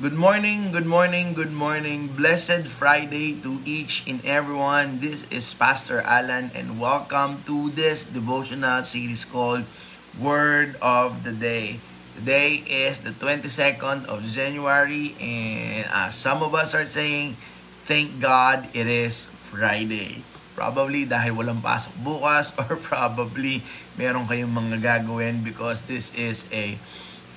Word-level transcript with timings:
Good 0.00 0.16
morning, 0.16 0.72
good 0.72 0.88
morning, 0.88 1.36
good 1.36 1.52
morning. 1.52 2.08
Blessed 2.16 2.64
Friday 2.64 3.36
to 3.44 3.60
each 3.68 4.00
and 4.08 4.24
everyone. 4.24 5.04
This 5.04 5.28
is 5.28 5.52
Pastor 5.52 6.00
Alan 6.00 6.48
and 6.56 6.80
welcome 6.80 7.44
to 7.44 7.68
this 7.76 8.08
devotional 8.08 8.80
series 8.80 9.28
called 9.28 9.68
Word 10.16 10.80
of 10.80 11.20
the 11.20 11.36
Day. 11.36 11.84
Today 12.16 12.64
is 12.64 13.04
the 13.04 13.12
22nd 13.12 14.08
of 14.08 14.24
January 14.24 15.12
and 15.20 15.84
uh, 15.92 16.08
some 16.08 16.40
of 16.40 16.56
us 16.56 16.72
are 16.72 16.88
saying, 16.88 17.36
thank 17.84 18.24
God 18.24 18.72
it 18.72 18.88
is 18.88 19.28
Friday. 19.52 20.24
Probably 20.56 21.04
dahil 21.04 21.36
walang 21.36 21.60
pasok 21.60 21.92
bukas 22.00 22.56
or 22.64 22.80
probably 22.80 23.60
meron 24.00 24.24
kayong 24.24 24.48
mga 24.48 24.80
gagawin 24.80 25.44
because 25.44 25.84
this 25.84 26.08
is 26.16 26.48
a 26.56 26.80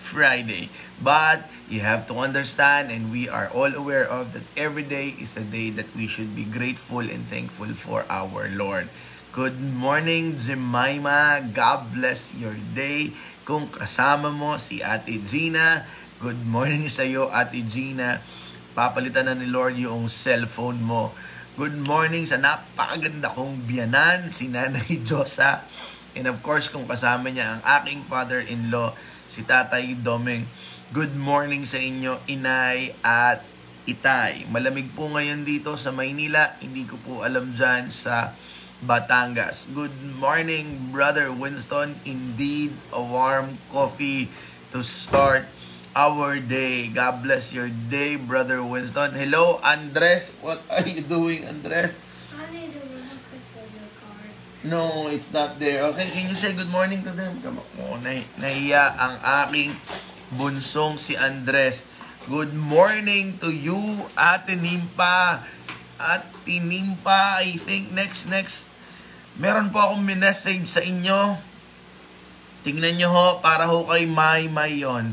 Friday. 0.04 0.68
But 1.00 1.48
you 1.72 1.80
have 1.80 2.06
to 2.12 2.20
understand, 2.20 2.92
and 2.92 3.08
we 3.08 3.32
are 3.32 3.48
all 3.56 3.72
aware 3.72 4.04
of, 4.04 4.36
that 4.36 4.44
every 4.60 4.84
day 4.84 5.16
is 5.16 5.40
a 5.40 5.48
day 5.48 5.72
that 5.80 5.88
we 5.96 6.12
should 6.12 6.36
be 6.36 6.44
grateful 6.44 7.02
and 7.02 7.24
thankful 7.32 7.72
for 7.72 8.04
our 8.12 8.52
Lord. 8.52 8.92
Good 9.32 9.58
morning, 9.58 10.38
Jemima. 10.38 11.42
God 11.42 11.96
bless 11.96 12.36
your 12.36 12.54
day. 12.76 13.16
Kung 13.48 13.72
kasama 13.72 14.30
mo 14.30 14.62
si 14.62 14.84
Ate 14.86 15.18
Gina, 15.24 15.88
good 16.22 16.44
morning 16.46 16.86
sa 16.94 17.02
iyo, 17.08 17.32
Ate 17.34 17.64
Gina. 17.66 18.22
Papalitan 18.78 19.26
na 19.26 19.34
ni 19.34 19.50
Lord 19.50 19.80
yung 19.80 20.12
cellphone 20.12 20.84
mo. 20.84 21.16
Good 21.54 21.86
morning 21.86 22.26
sa 22.26 22.38
napakaganda 22.38 23.30
kong 23.30 23.66
biyanan, 23.70 24.30
si 24.30 24.50
Nanay 24.50 25.02
Josa. 25.08 25.66
And 26.14 26.30
of 26.30 26.42
course, 26.46 26.70
kung 26.70 26.86
kasama 26.86 27.34
niya 27.34 27.58
ang 27.58 27.62
aking 27.82 28.06
father-in-law, 28.06 28.94
si 29.34 29.42
Tatay 29.42 29.98
Domeng. 29.98 30.46
Good 30.94 31.18
morning 31.18 31.66
sa 31.66 31.82
inyo, 31.82 32.22
Inay 32.30 32.94
at 33.02 33.42
Itay. 33.90 34.46
Malamig 34.54 34.94
po 34.94 35.10
ngayon 35.10 35.42
dito 35.42 35.74
sa 35.74 35.90
Maynila. 35.90 36.54
Hindi 36.62 36.86
ko 36.86 37.02
po 37.02 37.26
alam 37.26 37.58
dyan 37.58 37.90
sa 37.90 38.38
Batangas. 38.86 39.66
Good 39.74 40.22
morning, 40.22 40.94
Brother 40.94 41.34
Winston. 41.34 41.98
Indeed, 42.06 42.78
a 42.94 43.02
warm 43.02 43.58
coffee 43.74 44.30
to 44.70 44.86
start 44.86 45.50
our 45.98 46.38
day. 46.38 46.94
God 46.94 47.26
bless 47.26 47.58
your 47.58 47.74
day, 47.74 48.14
Brother 48.22 48.62
Winston. 48.62 49.18
Hello, 49.18 49.58
Andres. 49.66 50.30
What 50.46 50.62
are 50.70 50.86
you 50.86 51.02
doing, 51.02 51.50
Andres? 51.50 51.98
I 52.38 52.46
need 52.54 52.70
a 52.70 52.86
remote 52.86 53.24
control 53.34 53.66
your 53.74 53.90
car. 53.98 54.30
No, 54.64 55.12
it's 55.12 55.36
not 55.36 55.60
there. 55.60 55.84
Okay, 55.92 56.08
can 56.08 56.32
you 56.32 56.38
say 56.40 56.56
good 56.56 56.72
morning 56.72 57.04
to 57.04 57.12
them? 57.12 57.36
On. 57.44 57.60
Oh, 57.84 58.00
nahi- 58.00 58.24
nahiya 58.40 58.96
ang 58.96 59.16
aking 59.44 59.76
bunsong 60.32 60.96
si 60.96 61.20
Andres. 61.20 61.84
Good 62.32 62.56
morning 62.56 63.36
to 63.44 63.52
you, 63.52 64.08
Ate 64.16 64.56
Nimpa. 64.56 65.44
Ate 66.00 66.64
Nimpa, 66.64 67.44
I 67.44 67.60
think 67.60 67.92
next, 67.92 68.32
next. 68.32 68.72
Meron 69.36 69.68
po 69.68 69.84
akong 69.84 70.08
minessage 70.08 70.64
sa 70.72 70.80
inyo. 70.80 71.36
Tingnan 72.64 72.96
nyo 72.96 73.10
ho, 73.12 73.28
para 73.44 73.68
ho 73.68 73.84
kay 73.84 74.08
May 74.08 74.48
May 74.48 74.80
yon. 74.80 75.12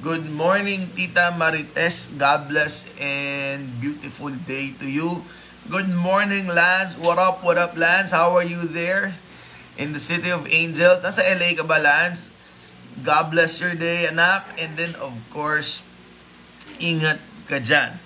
Good 0.00 0.24
morning, 0.32 0.88
Tita 0.96 1.36
Marites. 1.36 2.08
God 2.16 2.48
bless 2.48 2.88
and 2.96 3.68
beautiful 3.84 4.32
day 4.32 4.72
to 4.80 4.88
you. 4.88 5.20
Good 5.68 5.92
morning, 5.92 6.48
Lance. 6.48 6.96
What 6.96 7.20
up, 7.20 7.44
what 7.44 7.60
up, 7.60 7.76
Lance? 7.76 8.16
How 8.16 8.32
are 8.40 8.42
you 8.42 8.64
there? 8.64 9.20
In 9.76 9.92
the 9.92 10.00
City 10.00 10.32
of 10.32 10.48
Angels. 10.48 11.04
Nasa 11.04 11.20
LA 11.20 11.52
ka 11.52 11.60
ba, 11.60 11.76
Lance? 11.76 12.32
God 13.04 13.28
bless 13.28 13.60
your 13.60 13.76
day, 13.76 14.08
anak. 14.08 14.48
And 14.56 14.80
then, 14.80 14.96
of 14.96 15.12
course, 15.28 15.84
ingat 16.80 17.20
ka 17.52 17.60
dyan. 17.60 18.00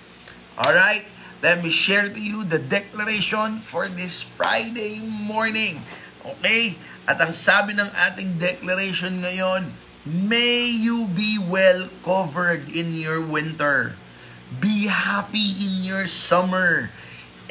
Alright? 0.59 1.07
Let 1.39 1.63
me 1.63 1.71
share 1.71 2.11
to 2.11 2.19
you 2.19 2.43
the 2.43 2.59
declaration 2.59 3.63
for 3.63 3.87
this 3.87 4.27
Friday 4.27 4.99
morning. 4.99 5.87
Okay? 6.27 6.75
At 7.07 7.23
ang 7.23 7.31
sabi 7.31 7.79
ng 7.79 7.95
ating 7.95 8.43
declaration 8.43 9.23
ngayon, 9.23 9.71
May 10.03 10.67
you 10.67 11.07
be 11.07 11.39
well 11.39 11.87
covered 12.03 12.67
in 12.75 12.91
your 12.91 13.23
winter. 13.23 13.95
Be 14.51 14.91
happy 14.91 15.63
in 15.63 15.87
your 15.87 16.11
summer 16.11 16.91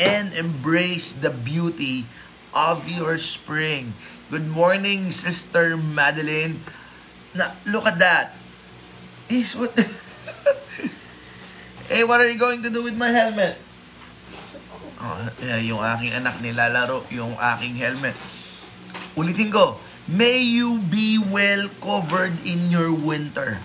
and 0.01 0.34
embrace 0.34 1.13
the 1.13 1.29
beauty 1.29 2.09
of 2.57 2.89
your 2.89 3.22
spring. 3.22 3.94
Good 4.34 4.50
morning, 4.50 5.13
Sister 5.13 5.78
Madeline. 5.78 6.66
Na, 7.38 7.53
look 7.69 7.85
at 7.85 8.01
that. 8.01 8.34
Is 9.29 9.53
what 9.53 9.78
Hey, 11.91 12.01
what 12.01 12.17
are 12.17 12.28
you 12.28 12.41
going 12.41 12.66
to 12.66 12.73
do 12.73 12.81
with 12.81 12.97
my 12.97 13.13
helmet? 13.13 13.61
Oh, 15.01 15.29
yung 15.61 15.81
aking 15.85 16.13
anak 16.17 16.41
nilalaro 16.41 17.06
yung 17.13 17.38
aking 17.38 17.78
helmet. 17.78 18.17
Ulitin 19.13 19.53
ko. 19.53 19.78
May 20.09 20.41
you 20.41 20.81
be 20.81 21.22
well 21.22 21.69
covered 21.78 22.41
in 22.41 22.73
your 22.73 22.90
winter. 22.90 23.61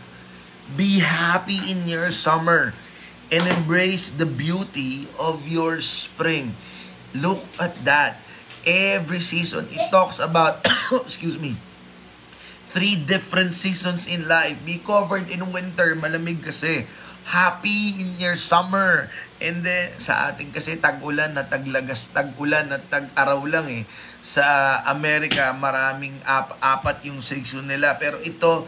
Be 0.77 1.01
happy 1.01 1.71
in 1.71 1.89
your 1.89 2.13
summer 2.13 2.77
and 3.31 3.43
embrace 3.47 4.11
the 4.15 4.27
beauty 4.27 5.11
of 5.19 5.47
your 5.49 5.83
spring. 5.83 6.55
Look 7.15 7.43
at 7.59 7.75
that. 7.87 8.23
Every 8.67 9.23
season 9.23 9.71
it 9.71 9.91
talks 9.95 10.19
about 10.19 10.63
excuse 11.07 11.39
me. 11.39 11.55
Three 12.67 12.99
different 12.99 13.55
seasons 13.55 14.11
in 14.11 14.27
life. 14.27 14.59
Be 14.67 14.83
covered 14.83 15.31
in 15.31 15.55
winter, 15.55 15.95
malamig 15.97 16.43
kasi. 16.43 16.85
Happy 17.27 18.03
in 18.03 18.19
your 18.19 18.37
summer. 18.37 19.09
And 19.39 19.63
then, 19.63 19.97
sa 20.03 20.29
ating 20.31 20.51
kasi 20.51 20.77
tag-ulan 20.77 21.39
na 21.39 21.47
taglagas, 21.47 22.11
tag-ulan 22.11 22.69
na 22.69 22.79
tag-araw 22.83 23.45
lang 23.49 23.71
eh. 23.71 23.83
Sa 24.27 24.43
Amerika, 24.83 25.55
maraming 25.55 26.19
ap- 26.27 26.59
apat 26.59 27.07
yung 27.07 27.23
season 27.23 27.71
nila. 27.71 27.97
Pero 27.97 28.19
ito, 28.21 28.67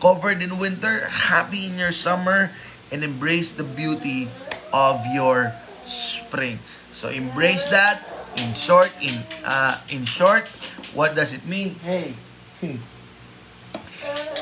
covered 0.00 0.40
in 0.40 0.56
winter, 0.56 1.06
happy 1.10 1.68
in 1.68 1.76
your 1.78 1.94
summer, 1.94 2.50
and 2.90 3.04
embrace 3.04 3.52
the 3.52 3.64
beauty 3.64 4.28
of 4.72 5.04
your 5.12 5.52
spring. 5.84 6.58
So 6.92 7.08
embrace 7.08 7.68
that. 7.68 8.04
In 8.38 8.54
short, 8.54 8.92
in 9.02 9.14
uh, 9.42 9.82
in 9.90 10.06
short, 10.06 10.46
what 10.94 11.18
does 11.18 11.34
it 11.34 11.42
mean? 11.42 11.74
Hey, 11.82 12.14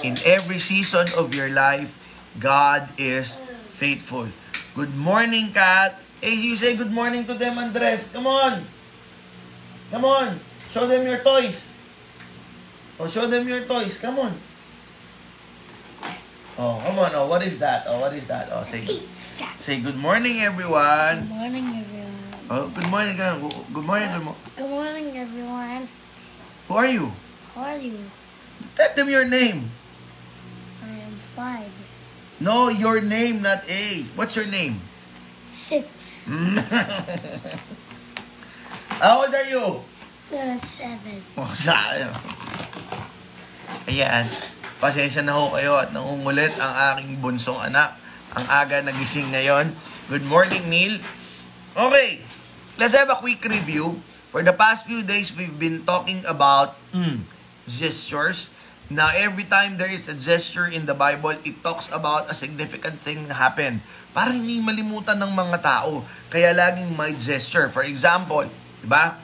in 0.04 0.16
every 0.24 0.58
season 0.58 1.08
of 1.16 1.32
your 1.32 1.48
life, 1.48 1.96
God 2.36 2.88
is 3.00 3.40
faithful. 3.72 4.28
Good 4.76 4.92
morning, 4.92 5.52
Kat. 5.56 5.96
Hey, 6.20 6.36
you 6.36 6.56
say 6.56 6.76
good 6.76 6.92
morning 6.92 7.24
to 7.24 7.34
them, 7.34 7.56
Andres. 7.56 8.12
Come 8.12 8.26
on. 8.26 8.64
Come 9.90 10.04
on. 10.04 10.40
Show 10.72 10.84
them 10.84 11.08
your 11.08 11.24
toys. 11.24 11.72
Oh, 13.00 13.08
show 13.08 13.24
them 13.28 13.48
your 13.48 13.64
toys. 13.64 13.96
Come 13.96 14.18
on. 14.18 14.32
Oh, 16.58 16.80
come 16.84 16.98
on. 16.98 17.12
Oh, 17.14 17.26
what 17.28 17.42
is 17.44 17.58
that? 17.60 17.84
Oh, 17.86 18.00
what 18.00 18.12
is 18.16 18.26
that? 18.28 18.48
Oh, 18.50 18.64
say 18.64 18.80
Pizza. 18.80 19.44
say 19.60 19.80
good 19.80 19.96
morning, 19.96 20.40
everyone. 20.40 21.28
Good 21.28 21.36
morning, 21.36 21.66
everyone. 21.76 22.16
Oh, 22.48 22.68
good 22.72 22.88
morning. 22.88 23.20
uh, 23.20 23.36
Good 23.36 23.84
morning. 23.84 24.08
Good 24.08 24.24
morning. 24.24 24.34
Good 24.56 24.70
morning, 24.70 25.16
everyone. 25.18 25.88
Who 26.68 26.74
are 26.74 26.86
you? 26.88 27.12
How 27.54 27.76
are 27.76 27.78
you? 27.78 27.98
Tell 28.74 28.94
them 28.96 29.08
your 29.10 29.24
name. 29.28 29.68
I 30.80 30.88
am 31.04 31.12
five, 31.36 31.68
No, 32.40 32.68
your 32.72 33.00
name, 33.04 33.42
not 33.42 33.68
A. 33.68 34.02
What's 34.16 34.34
your 34.36 34.46
name? 34.48 34.80
six, 35.48 36.24
How 39.00 39.22
old 39.24 39.32
are 39.34 39.44
you? 39.44 39.80
uh, 40.32 40.58
seven. 40.60 41.22
Oh, 41.36 41.48
sayang. 41.56 42.12
Ayan. 43.86 44.26
Pasensya 44.76 45.24
na 45.24 45.32
ho 45.32 45.56
kayo 45.56 45.80
at 45.80 45.88
nangungulit 45.96 46.52
ang 46.60 46.72
aking 46.92 47.16
bunsong 47.24 47.56
anak. 47.56 47.96
Ang 48.36 48.44
aga 48.44 48.84
nagising 48.84 49.32
ngayon. 49.32 49.72
Good 50.12 50.28
morning, 50.28 50.68
Neil. 50.68 51.00
Okay. 51.72 52.20
Let's 52.76 52.92
have 52.92 53.08
a 53.08 53.16
quick 53.16 53.40
review. 53.48 54.04
For 54.28 54.44
the 54.44 54.52
past 54.52 54.84
few 54.84 55.00
days, 55.00 55.32
we've 55.32 55.56
been 55.56 55.88
talking 55.88 56.20
about 56.28 56.76
mm, 56.92 57.24
gestures. 57.64 58.52
Now, 58.92 59.08
every 59.16 59.48
time 59.48 59.80
there 59.80 59.88
is 59.88 60.12
a 60.12 60.16
gesture 60.16 60.68
in 60.68 60.84
the 60.84 60.92
Bible, 60.92 61.32
it 61.40 61.64
talks 61.64 61.88
about 61.88 62.28
a 62.28 62.36
significant 62.36 63.00
thing 63.00 63.32
na 63.32 63.34
happened. 63.40 63.80
Para 64.12 64.36
hindi 64.36 64.60
malimutan 64.60 65.16
ng 65.16 65.32
mga 65.32 65.64
tao. 65.64 66.04
Kaya 66.28 66.52
laging 66.52 66.92
may 66.92 67.16
gesture. 67.16 67.72
For 67.72 67.80
example, 67.80 68.44
di 68.84 68.88
ba? 68.92 69.16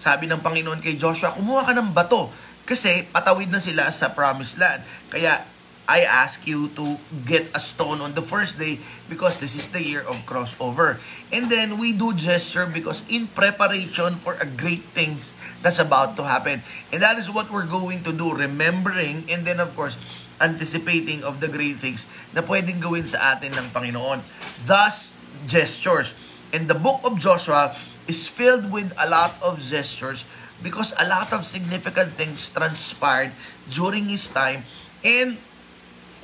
Sabi 0.00 0.32
ng 0.32 0.40
Panginoon 0.40 0.80
kay 0.80 0.96
Joshua, 0.96 1.36
kumuha 1.36 1.68
ka 1.68 1.76
ng 1.76 1.92
bato. 1.92 2.32
Kasi 2.64 3.04
patawid 3.12 3.52
na 3.52 3.60
sila 3.60 3.92
sa 3.92 4.12
promised 4.12 4.56
land. 4.56 4.80
Kaya 5.12 5.44
I 5.84 6.08
ask 6.08 6.48
you 6.48 6.72
to 6.80 6.96
get 7.28 7.52
a 7.52 7.60
stone 7.60 8.00
on 8.00 8.16
the 8.16 8.24
first 8.24 8.56
day 8.56 8.80
because 9.12 9.36
this 9.36 9.52
is 9.52 9.68
the 9.68 9.84
year 9.84 10.00
of 10.00 10.16
crossover. 10.24 10.96
And 11.28 11.52
then 11.52 11.76
we 11.76 11.92
do 11.92 12.16
gesture 12.16 12.64
because 12.64 13.04
in 13.12 13.28
preparation 13.28 14.16
for 14.16 14.40
a 14.40 14.48
great 14.48 14.80
things 14.96 15.36
that's 15.60 15.76
about 15.76 16.16
to 16.16 16.24
happen. 16.24 16.64
And 16.88 17.04
that 17.04 17.20
is 17.20 17.28
what 17.28 17.52
we're 17.52 17.68
going 17.68 18.00
to 18.08 18.16
do, 18.16 18.32
remembering 18.32 19.28
and 19.28 19.44
then 19.44 19.60
of 19.60 19.76
course 19.76 20.00
anticipating 20.40 21.22
of 21.22 21.44
the 21.44 21.52
great 21.52 21.76
things 21.76 22.08
na 22.32 22.40
pwedeng 22.40 22.80
gawin 22.80 23.04
sa 23.04 23.36
atin 23.36 23.52
ng 23.52 23.68
Panginoon. 23.68 24.24
Thus, 24.64 25.20
gestures. 25.44 26.16
And 26.48 26.64
the 26.64 26.78
book 26.78 27.04
of 27.04 27.20
Joshua 27.20 27.76
is 28.08 28.24
filled 28.24 28.72
with 28.72 28.88
a 28.96 29.04
lot 29.04 29.36
of 29.44 29.60
gestures 29.60 30.24
because 30.64 30.96
a 30.96 31.04
lot 31.04 31.28
of 31.36 31.44
significant 31.44 32.16
things 32.16 32.48
transpired 32.48 33.36
during 33.68 34.08
his 34.08 34.32
time 34.32 34.64
and 35.04 35.36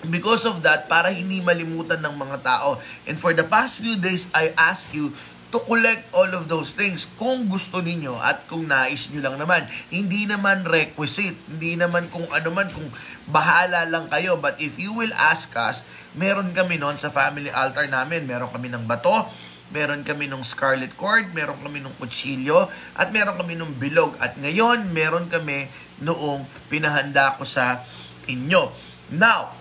because 0.08 0.48
of 0.48 0.64
that, 0.64 0.88
para 0.88 1.12
hindi 1.12 1.44
malimutan 1.44 2.00
ng 2.00 2.16
mga 2.16 2.40
tao. 2.40 2.80
And 3.04 3.20
for 3.20 3.36
the 3.36 3.44
past 3.44 3.84
few 3.84 4.00
days, 4.00 4.32
I 4.32 4.56
ask 4.56 4.96
you 4.96 5.12
to 5.50 5.58
collect 5.66 6.06
all 6.14 6.30
of 6.30 6.46
those 6.46 6.78
things 6.78 7.10
kung 7.18 7.50
gusto 7.50 7.82
ninyo 7.82 8.14
at 8.16 8.46
kung 8.46 8.70
nais 8.70 9.10
nyo 9.10 9.20
lang 9.20 9.36
naman. 9.36 9.66
Hindi 9.90 10.24
naman 10.24 10.62
requisite, 10.62 11.34
hindi 11.50 11.74
naman 11.74 12.06
kung 12.08 12.24
ano 12.30 12.48
man, 12.54 12.70
kung 12.70 12.86
bahala 13.26 13.82
lang 13.90 14.06
kayo. 14.06 14.38
But 14.38 14.62
if 14.62 14.78
you 14.78 14.94
will 14.94 15.12
ask 15.12 15.50
us, 15.58 15.82
meron 16.14 16.54
kami 16.54 16.78
noon 16.78 16.96
sa 16.96 17.10
family 17.10 17.50
altar 17.50 17.90
namin, 17.90 18.30
meron 18.30 18.48
kami 18.54 18.70
ng 18.70 18.86
bato, 18.86 19.26
meron 19.70 20.02
kami 20.02 20.26
ng 20.26 20.42
scarlet 20.42 20.94
cord, 20.98 21.30
meron 21.34 21.58
kami 21.62 21.82
ng 21.82 21.94
kutsilyo, 21.94 22.66
at 22.94 23.14
meron 23.14 23.38
kami 23.38 23.54
ng 23.54 23.78
bilog. 23.78 24.18
At 24.18 24.34
ngayon, 24.38 24.90
meron 24.90 25.30
kami 25.30 25.70
noong 26.02 26.46
pinahanda 26.66 27.38
ko 27.38 27.46
sa 27.46 27.86
inyo. 28.26 28.70
Now, 29.14 29.60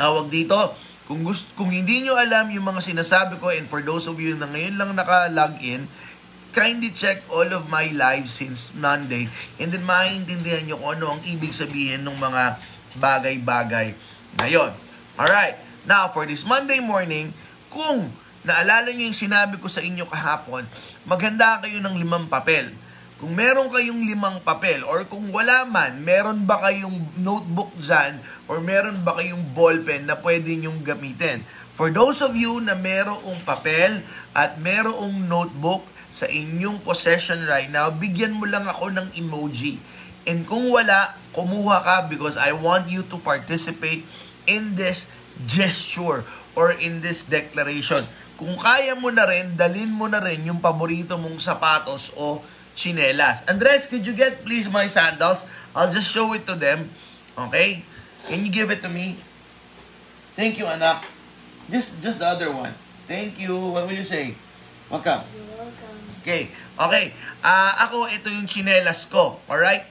Tawag 0.00 0.30
dito, 0.30 0.56
kung 1.10 1.26
gusto 1.26 1.50
kung 1.58 1.68
hindi 1.68 2.06
niyo 2.06 2.14
alam 2.14 2.48
yung 2.54 2.62
mga 2.62 2.80
sinasabi 2.80 3.42
ko 3.42 3.50
and 3.50 3.66
for 3.66 3.82
those 3.82 4.06
of 4.06 4.16
you 4.22 4.38
na 4.38 4.46
ngayon 4.46 4.78
lang 4.78 4.94
naka-log 4.94 5.58
in, 5.58 5.90
kindly 6.54 6.88
check 6.94 7.20
all 7.28 7.46
of 7.50 7.66
my 7.68 7.90
lives 7.94 8.30
since 8.32 8.70
Monday 8.74 9.26
and 9.58 9.68
then 9.74 9.82
maintindihan 9.82 10.62
niyo 10.66 10.78
kung 10.78 10.98
ano 10.98 11.18
ang 11.18 11.20
ibig 11.26 11.50
sabihin 11.50 12.06
ng 12.06 12.16
mga 12.16 12.58
bagay-bagay 12.96 13.92
na 14.38 14.46
yon. 14.46 14.70
Alright, 15.18 15.58
now 15.84 16.06
for 16.08 16.22
this 16.24 16.46
Monday 16.46 16.78
morning, 16.78 17.34
kung 17.68 18.14
naalala 18.46 18.92
niyo 18.92 19.10
yung 19.10 19.18
sinabi 19.18 19.60
ko 19.60 19.68
sa 19.68 19.84
inyo 19.84 20.08
kahapon, 20.08 20.64
maganda 21.04 21.60
kayo 21.60 21.80
ng 21.80 21.96
limang 22.00 22.26
papel. 22.28 22.72
Kung 23.20 23.36
meron 23.36 23.68
kayong 23.68 24.08
limang 24.08 24.40
papel 24.40 24.80
or 24.88 25.04
kung 25.04 25.28
wala 25.28 25.68
man, 25.68 26.00
meron 26.00 26.48
ba 26.48 26.56
kayong 26.64 27.20
notebook 27.20 27.68
dyan 27.76 28.16
or 28.48 28.64
meron 28.64 28.96
ba 29.04 29.20
kayong 29.20 29.44
ballpen 29.52 30.08
na 30.08 30.16
pwede 30.16 30.56
nyong 30.56 30.80
gamitin? 30.80 31.44
For 31.76 31.92
those 31.92 32.24
of 32.24 32.32
you 32.32 32.64
na 32.64 32.72
merong 32.72 33.44
papel 33.44 34.00
at 34.32 34.56
merong 34.56 35.28
notebook 35.28 35.84
sa 36.08 36.32
inyong 36.32 36.80
possession 36.80 37.44
right 37.44 37.68
now, 37.68 37.92
bigyan 37.92 38.40
mo 38.40 38.48
lang 38.48 38.64
ako 38.64 38.88
ng 38.88 39.12
emoji. 39.12 39.76
And 40.24 40.48
kung 40.48 40.72
wala, 40.72 41.12
kumuha 41.36 41.84
ka 41.84 41.96
because 42.08 42.40
I 42.40 42.56
want 42.56 42.88
you 42.88 43.04
to 43.04 43.16
participate 43.20 44.08
in 44.48 44.80
this 44.80 45.12
gesture 45.44 46.24
or 46.56 46.72
in 46.72 47.04
this 47.04 47.28
declaration. 47.28 48.08
Kung 48.40 48.56
kaya 48.56 48.96
mo 48.96 49.12
na 49.12 49.28
rin, 49.28 49.52
dalin 49.52 49.92
mo 49.92 50.08
na 50.08 50.16
rin 50.16 50.40
yung 50.48 50.64
paborito 50.64 51.20
mong 51.20 51.36
sapatos 51.36 52.08
o 52.16 52.40
chinelas. 52.72 53.44
Andres, 53.44 53.84
could 53.84 54.00
you 54.00 54.16
get 54.16 54.40
please 54.48 54.64
my 54.72 54.88
sandals? 54.88 55.44
I'll 55.76 55.92
just 55.92 56.08
show 56.08 56.32
it 56.32 56.48
to 56.48 56.56
them. 56.56 56.88
Okay? 57.36 57.84
Can 58.24 58.40
you 58.40 58.48
give 58.48 58.72
it 58.72 58.80
to 58.80 58.88
me? 58.88 59.20
Thank 60.40 60.56
you, 60.56 60.64
anak. 60.64 61.04
Just 61.68 62.00
just 62.00 62.16
the 62.16 62.24
other 62.32 62.48
one. 62.48 62.72
Thank 63.04 63.36
you. 63.36 63.76
What 63.76 63.84
will 63.84 64.00
you 64.00 64.08
say? 64.08 64.32
Welcome. 64.88 65.20
You're 65.36 65.60
welcome. 65.60 65.96
Okay. 66.24 66.48
Okay. 66.80 67.04
Ah, 67.44 67.84
ako, 67.84 68.08
ito 68.08 68.32
yung 68.32 68.48
chinelas 68.48 69.04
ko. 69.04 69.36
Alright? 69.52 69.84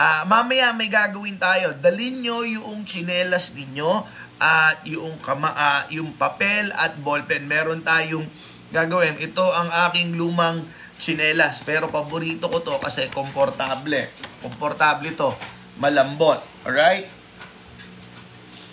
Ah, 0.00 0.24
mamaya 0.24 0.72
may 0.72 0.88
gagawin 0.88 1.36
tayo. 1.36 1.76
Dalin 1.76 2.24
nyo 2.24 2.48
yung 2.48 2.88
chinelas 2.88 3.52
ninyo 3.52 4.08
at 4.40 4.80
yung, 4.88 5.20
kama, 5.20 5.52
ah, 5.52 5.84
yung 5.92 6.16
papel 6.16 6.72
at 6.72 6.96
ballpen. 7.04 7.44
Meron 7.44 7.84
tayong 7.84 8.24
gagawin. 8.72 9.20
Ito 9.20 9.44
ang 9.44 9.68
aking 9.88 10.16
lumang 10.16 10.64
chinelas. 10.96 11.60
Pero 11.60 11.92
paborito 11.92 12.48
ko 12.48 12.64
to 12.64 12.80
kasi 12.80 13.12
komportable. 13.12 14.08
Komportable 14.40 15.12
to. 15.12 15.36
Malambot. 15.76 16.40
Alright? 16.64 17.04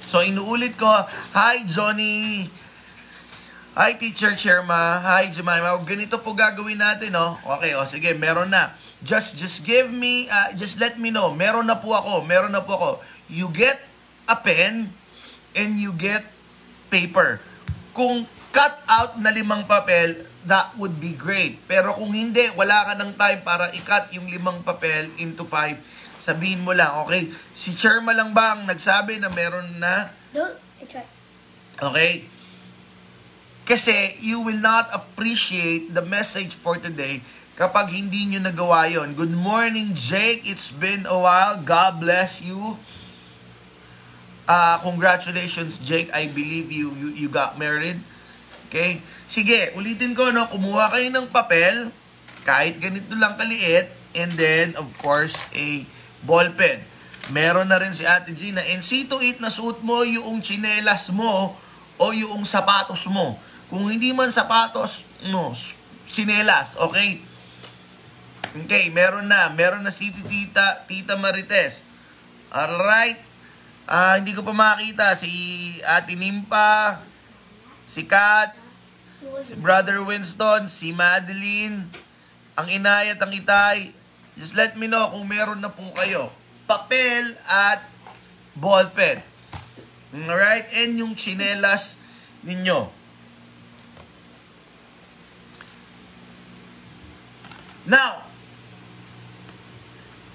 So, 0.08 0.24
inuulit 0.24 0.80
ko. 0.80 0.88
Hi, 1.36 1.68
Johnny. 1.68 2.48
Hi, 3.76 3.94
Teacher 4.00 4.34
Cherma. 4.40 5.04
Hi, 5.04 5.28
Jemima. 5.28 5.76
Ganito 5.84 6.18
po 6.24 6.32
gagawin 6.32 6.80
natin, 6.80 7.12
no? 7.12 7.36
Okay, 7.44 7.76
o 7.76 7.84
sige, 7.84 8.16
meron 8.16 8.50
na. 8.50 8.72
Just 9.04 9.38
just 9.38 9.62
give 9.68 9.94
me, 9.94 10.26
uh, 10.32 10.50
just 10.58 10.82
let 10.82 10.98
me 10.98 11.14
know. 11.14 11.30
Meron 11.30 11.70
na 11.70 11.78
po 11.78 11.94
ako. 11.94 12.26
Meron 12.26 12.56
na 12.56 12.66
po 12.66 12.74
ako. 12.80 12.90
You 13.30 13.52
get 13.54 13.78
a 14.26 14.34
pen 14.34 14.90
and 15.58 15.82
you 15.82 15.90
get 15.98 16.22
paper. 16.94 17.42
Kung 17.98 18.30
cut 18.54 18.78
out 18.86 19.18
na 19.18 19.34
limang 19.34 19.66
papel, 19.66 20.22
that 20.46 20.72
would 20.78 21.02
be 21.02 21.18
great. 21.18 21.60
Pero 21.66 21.98
kung 21.98 22.14
hindi, 22.14 22.48
wala 22.54 22.88
ka 22.88 22.94
ng 22.96 23.12
time 23.18 23.40
para 23.42 23.74
i-cut 23.74 24.14
yung 24.16 24.30
limang 24.30 24.62
papel 24.62 25.10
into 25.18 25.44
five, 25.44 25.82
sabihin 26.22 26.64
mo 26.64 26.72
lang, 26.72 27.04
okay? 27.04 27.28
Si 27.52 27.76
Cherma 27.76 28.16
lang 28.16 28.32
ba 28.32 28.56
ang 28.56 28.70
nagsabi 28.70 29.20
na 29.20 29.28
meron 29.34 29.82
na 29.82 30.14
Don't, 30.32 30.56
it's 30.80 30.94
right. 30.96 31.10
Okay? 31.82 32.26
Kasi 33.68 34.16
you 34.24 34.40
will 34.40 34.58
not 34.58 34.88
appreciate 34.96 35.92
the 35.92 36.02
message 36.06 36.56
for 36.56 36.80
today 36.80 37.20
kapag 37.60 37.92
hindi 37.92 38.30
nyo 38.32 38.40
nagawa 38.48 38.88
yon. 38.88 39.12
Good 39.18 39.36
morning, 39.36 39.92
Jake. 39.92 40.48
It's 40.48 40.72
been 40.72 41.04
a 41.04 41.20
while. 41.20 41.60
God 41.60 42.00
bless 42.00 42.40
you. 42.40 42.80
Uh, 44.48 44.80
congratulations, 44.80 45.76
Jake. 45.84 46.08
I 46.16 46.32
believe 46.32 46.72
you, 46.72 46.96
you 46.96 47.28
you 47.28 47.28
got 47.28 47.60
married. 47.60 48.00
Okay? 48.72 49.04
Sige, 49.28 49.76
ulitin 49.76 50.16
ko, 50.16 50.32
no? 50.32 50.48
Kumuha 50.48 50.96
kayo 50.96 51.12
ng 51.12 51.28
papel, 51.28 51.92
kahit 52.48 52.80
ganito 52.80 53.12
lang 53.20 53.36
kaliit, 53.36 53.92
and 54.16 54.32
then, 54.40 54.72
of 54.80 54.88
course, 55.04 55.36
a 55.52 55.84
ball 56.24 56.48
pen. 56.56 56.80
Meron 57.28 57.68
na 57.68 57.76
rin 57.76 57.92
si 57.92 58.08
Ate 58.08 58.32
Gina. 58.32 58.64
And 58.64 58.80
see 58.80 59.04
to 59.12 59.20
it 59.20 59.44
na 59.44 59.52
suot 59.52 59.84
mo 59.84 60.08
yung 60.08 60.40
chinelas 60.40 61.12
mo 61.12 61.60
o 62.00 62.06
yung 62.16 62.48
sapatos 62.48 63.04
mo. 63.12 63.36
Kung 63.68 63.84
hindi 63.92 64.16
man 64.16 64.32
sapatos, 64.32 65.04
no, 65.28 65.52
chinelas, 66.08 66.80
okay? 66.80 67.20
Okay, 68.64 68.88
meron 68.96 69.28
na. 69.28 69.52
Meron 69.52 69.84
na 69.84 69.92
si 69.92 70.08
Tita, 70.08 70.88
Tita 70.88 71.20
Marites. 71.20 71.84
Alright. 72.48 73.27
Ah, 73.88 74.20
hindi 74.20 74.36
ko 74.36 74.44
pa 74.44 74.52
makita 74.52 75.16
si 75.16 75.32
Ate 75.88 76.12
Nimpa, 76.20 77.00
si 77.88 78.04
Kat, 78.04 78.52
si 79.48 79.56
Brother 79.56 80.04
Winston, 80.04 80.68
si 80.68 80.92
Madeline, 80.92 81.88
ang 82.60 82.68
inay 82.68 83.16
at 83.16 83.24
ang 83.24 83.32
itay. 83.32 83.96
Just 84.36 84.60
let 84.60 84.76
me 84.76 84.92
know 84.92 85.08
kung 85.16 85.24
meron 85.24 85.64
na 85.64 85.72
po 85.72 85.88
kayo. 85.96 86.36
Papel 86.68 87.32
at 87.48 87.88
ballpen. 88.60 89.24
Alright? 90.12 90.68
And 90.76 91.00
yung 91.00 91.16
chinelas 91.16 91.96
ninyo. 92.44 92.92
Now, 97.88 98.28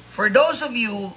for 0.08 0.32
those 0.32 0.64
of 0.64 0.72
you 0.72 1.12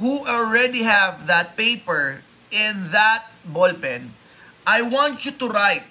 who 0.00 0.24
already 0.24 0.82
have 0.82 1.28
that 1.28 1.54
paper 1.54 2.24
and 2.50 2.88
that 2.90 3.28
ballpen, 3.44 4.16
I 4.64 4.80
want 4.82 5.28
you 5.28 5.32
to 5.36 5.46
write 5.46 5.84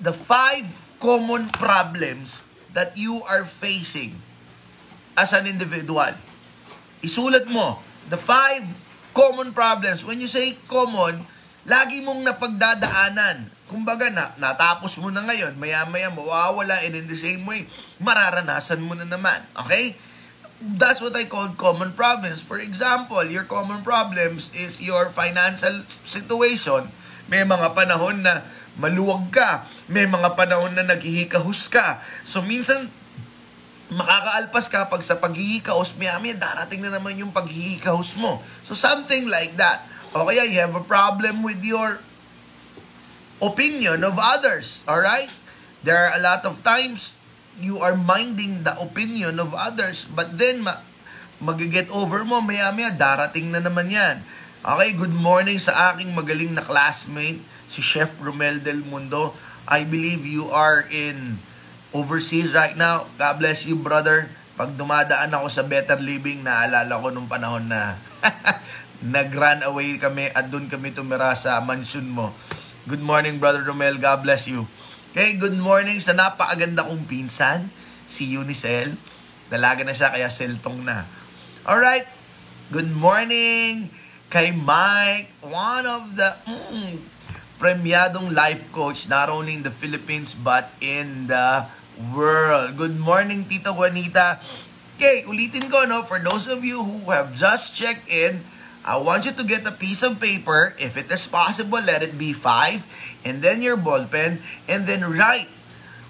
the 0.00 0.12
five 0.12 0.64
common 0.96 1.52
problems 1.52 2.44
that 2.72 2.96
you 2.96 3.20
are 3.24 3.44
facing 3.44 4.20
as 5.16 5.32
an 5.36 5.48
individual. 5.48 6.16
Isulat 7.04 7.48
mo, 7.48 7.80
the 8.08 8.20
five 8.20 8.64
common 9.16 9.52
problems. 9.52 10.04
When 10.04 10.20
you 10.20 10.28
say 10.28 10.56
common, 10.68 11.24
lagi 11.64 12.04
mong 12.04 12.24
napagdadaanan. 12.24 13.52
Kumbaga 13.66 14.12
na, 14.12 14.32
natapos 14.38 14.96
mo 15.00 15.08
na 15.10 15.24
ngayon, 15.24 15.56
maya-maya 15.58 16.12
mawawala 16.12 16.84
and 16.86 16.94
in 16.94 17.08
the 17.10 17.18
same 17.18 17.42
way, 17.48 17.66
mararanasan 17.98 18.78
mo 18.78 18.94
na 18.94 19.08
naman. 19.08 19.42
Okay? 19.66 19.96
That's 20.56 21.04
what 21.04 21.12
I 21.12 21.28
call 21.28 21.52
common 21.60 21.92
problems. 21.92 22.40
For 22.40 22.56
example, 22.56 23.20
your 23.28 23.44
common 23.44 23.84
problems 23.84 24.48
is 24.56 24.80
your 24.80 25.12
financial 25.12 25.84
situation. 26.08 26.88
May 27.28 27.44
mga 27.44 27.76
panahon 27.76 28.24
na 28.24 28.40
maluwag 28.80 29.28
ka. 29.28 29.68
May 29.92 30.08
mga 30.08 30.32
panahon 30.32 30.72
na 30.72 30.88
naghihikahus 30.88 31.68
ka. 31.68 32.00
So 32.24 32.40
minsan, 32.40 32.88
makakaalpas 33.92 34.66
ka 34.72 34.88
pag 34.88 35.04
sa 35.04 35.20
paghihikahus, 35.20 35.92
maya 36.00 36.16
maya 36.16 36.36
darating 36.40 36.80
na 36.80 36.92
naman 36.94 37.20
yung 37.20 37.36
paghihikahus 37.36 38.16
mo. 38.16 38.40
So 38.64 38.72
something 38.72 39.28
like 39.28 39.60
that. 39.60 39.84
O 40.16 40.24
kaya 40.24 40.48
you 40.48 40.56
have 40.60 40.72
a 40.72 40.84
problem 40.84 41.44
with 41.44 41.60
your 41.60 42.00
opinion 43.44 44.00
of 44.04 44.16
others. 44.16 44.80
Alright? 44.88 45.28
There 45.84 45.96
are 45.96 46.16
a 46.16 46.22
lot 46.22 46.48
of 46.48 46.64
times 46.64 47.15
you 47.60 47.80
are 47.80 47.96
minding 47.96 48.64
the 48.64 48.76
opinion 48.76 49.40
of 49.40 49.56
others 49.56 50.04
but 50.04 50.36
then 50.36 50.64
ma- 50.64 50.82
magiget 51.40 51.88
over 51.92 52.24
mo 52.24 52.40
maya 52.40 52.72
maya 52.72 52.92
darating 52.92 53.52
na 53.52 53.60
naman 53.60 53.92
yan. 53.92 54.24
Okay, 54.66 54.98
good 54.98 55.14
morning 55.14 55.62
sa 55.62 55.94
aking 55.94 56.10
magaling 56.10 56.50
na 56.50 56.64
classmate, 56.64 57.38
si 57.70 57.78
Chef 57.78 58.10
Romel 58.18 58.58
Del 58.58 58.82
Mundo. 58.82 59.30
I 59.62 59.86
believe 59.86 60.26
you 60.26 60.50
are 60.50 60.82
in 60.90 61.38
overseas 61.94 62.50
right 62.50 62.74
now. 62.74 63.06
God 63.14 63.38
bless 63.38 63.62
you, 63.62 63.78
brother. 63.78 64.26
Pag 64.58 64.74
dumadaan 64.74 65.30
ako 65.30 65.46
sa 65.52 65.62
Better 65.62 66.00
Living, 66.02 66.42
naalala 66.42 66.98
ko 66.98 67.14
nung 67.14 67.30
panahon 67.30 67.70
na 67.70 67.94
nag-run 69.04 69.62
away 69.62 70.00
kami 70.02 70.32
at 70.34 70.50
doon 70.50 70.66
kami 70.66 70.90
tumira 70.90 71.30
sa 71.38 71.62
mansion 71.62 72.08
mo. 72.08 72.34
Good 72.90 73.02
morning, 73.04 73.38
Brother 73.38 73.62
Romel. 73.62 74.02
God 74.02 74.26
bless 74.26 74.50
you. 74.50 74.66
Okay, 75.16 75.40
good 75.40 75.56
morning 75.56 75.96
sa 75.96 76.12
napakaganda 76.12 76.84
kong 76.84 77.08
pinsan, 77.08 77.72
si 78.04 78.36
Unicel. 78.36 79.00
Dalaga 79.48 79.80
na 79.80 79.96
siya, 79.96 80.12
kaya 80.12 80.28
seltong 80.28 80.84
na. 80.84 81.08
Alright, 81.64 82.04
good 82.68 82.92
morning 82.92 83.88
kay 84.28 84.52
Mike, 84.52 85.32
one 85.40 85.88
of 85.88 86.20
the 86.20 86.36
mm, 86.44 87.00
premiadong 87.56 88.28
life 88.36 88.68
coach, 88.76 89.08
not 89.08 89.32
only 89.32 89.56
in 89.56 89.64
the 89.64 89.72
Philippines, 89.72 90.36
but 90.36 90.68
in 90.84 91.32
the 91.32 91.64
world. 92.12 92.76
Good 92.76 93.00
morning, 93.00 93.48
Tita 93.48 93.72
Juanita. 93.72 94.44
Okay, 95.00 95.24
ulitin 95.24 95.72
ko, 95.72 95.88
no, 95.88 96.04
for 96.04 96.20
those 96.20 96.44
of 96.44 96.60
you 96.60 96.84
who 96.84 97.08
have 97.08 97.32
just 97.32 97.72
checked 97.72 98.04
in, 98.12 98.44
I 98.86 99.02
want 99.02 99.26
you 99.26 99.34
to 99.34 99.42
get 99.42 99.66
a 99.66 99.74
piece 99.74 100.06
of 100.06 100.22
paper. 100.22 100.78
If 100.78 100.94
it 100.94 101.10
is 101.10 101.26
possible, 101.26 101.82
let 101.82 102.06
it 102.06 102.14
be 102.14 102.30
five. 102.30 102.86
And 103.26 103.42
then 103.42 103.58
your 103.58 103.74
ball 103.74 104.06
pen. 104.06 104.38
And 104.70 104.86
then 104.86 105.02
write. 105.02 105.50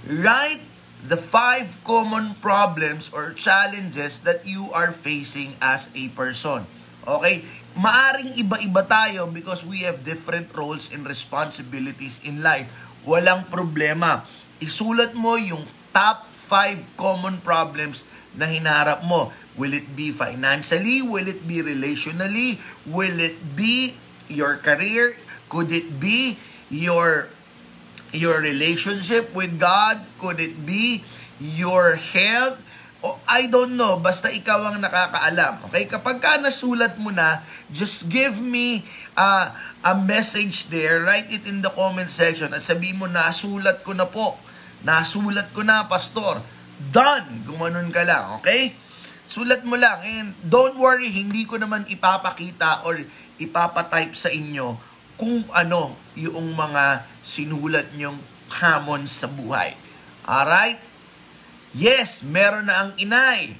Write 0.04 0.61
the 1.00 1.16
five 1.16 1.80
common 1.88 2.37
problems 2.45 3.09
or 3.16 3.33
challenges 3.33 4.21
that 4.28 4.45
you 4.45 4.68
are 4.76 4.92
facing 4.92 5.56
as 5.64 5.88
a 5.97 6.12
person. 6.12 6.68
Okay? 7.09 7.49
Maaring 7.80 8.37
iba-iba 8.37 8.85
tayo 8.85 9.25
because 9.25 9.64
we 9.64 9.88
have 9.88 10.04
different 10.04 10.52
roles 10.52 10.92
and 10.92 11.09
responsibilities 11.09 12.21
in 12.28 12.45
life. 12.45 12.68
Walang 13.09 13.49
problema. 13.49 14.28
Isulat 14.61 15.16
mo 15.16 15.40
yung 15.40 15.64
top 15.97 16.28
five 16.28 16.85
common 17.00 17.40
problems 17.40 18.04
na 18.37 18.47
hinaharap 18.47 19.05
mo. 19.05 19.33
Will 19.57 19.73
it 19.73 19.97
be 19.97 20.12
financially? 20.12 21.00
Will 21.00 21.26
it 21.26 21.49
be 21.49 21.64
relationally? 21.64 22.61
Will 22.85 23.16
it 23.19 23.40
be 23.57 23.97
your 24.28 24.61
career? 24.61 25.16
Could 25.49 25.73
it 25.73 25.97
be 25.97 26.37
your 26.69 27.33
your 28.12 28.40
relationship 28.40 29.33
with 29.33 29.57
God? 29.57 30.05
Could 30.21 30.38
it 30.38 30.69
be 30.69 31.02
your 31.40 31.97
health? 31.97 32.61
O, 33.05 33.21
I 33.28 33.49
don't 33.49 33.76
know. 33.76 34.00
Basta 34.00 34.33
ikaw 34.33 34.73
ang 34.73 34.81
nakakaalam. 34.81 35.69
Okay? 35.69 35.85
Kapag 35.85 36.16
ka 36.19 36.40
nasulat 36.40 36.97
mo 36.97 37.12
na, 37.12 37.45
just 37.69 38.09
give 38.09 38.40
me 38.40 38.83
uh, 39.14 39.52
a 39.85 39.95
message 39.95 40.73
there. 40.73 41.05
Write 41.05 41.28
it 41.28 41.45
in 41.45 41.61
the 41.61 41.71
comment 41.71 42.09
section 42.09 42.57
at 42.57 42.64
sabi 42.64 42.97
mo, 42.97 43.05
nasulat 43.05 43.85
ko 43.85 43.93
na 43.93 44.09
po. 44.09 44.40
Nasulat 44.83 45.52
ko 45.52 45.61
na, 45.61 45.85
pastor. 45.85 46.40
Done! 46.78 47.47
Gumanon 47.49 47.88
ka 47.90 48.04
lang. 48.04 48.40
Okay? 48.40 48.76
Sulat 49.26 49.64
mo 49.66 49.75
lang. 49.75 50.00
And 50.04 50.37
don't 50.45 50.76
worry, 50.78 51.11
hindi 51.11 51.49
ko 51.49 51.59
naman 51.59 51.88
ipapakita 51.88 52.87
or 52.87 53.00
ipapatype 53.40 54.14
sa 54.14 54.30
inyo 54.33 54.76
kung 55.16 55.49
ano 55.52 55.97
yung 56.12 56.52
mga 56.52 57.09
sinulat 57.25 57.90
nyong 57.97 58.21
hamon 58.52 59.09
sa 59.09 59.26
buhay. 59.26 59.75
Alright? 60.23 60.78
Yes, 61.76 62.25
meron 62.25 62.68
na 62.68 62.87
ang 62.87 62.90
inay. 62.97 63.56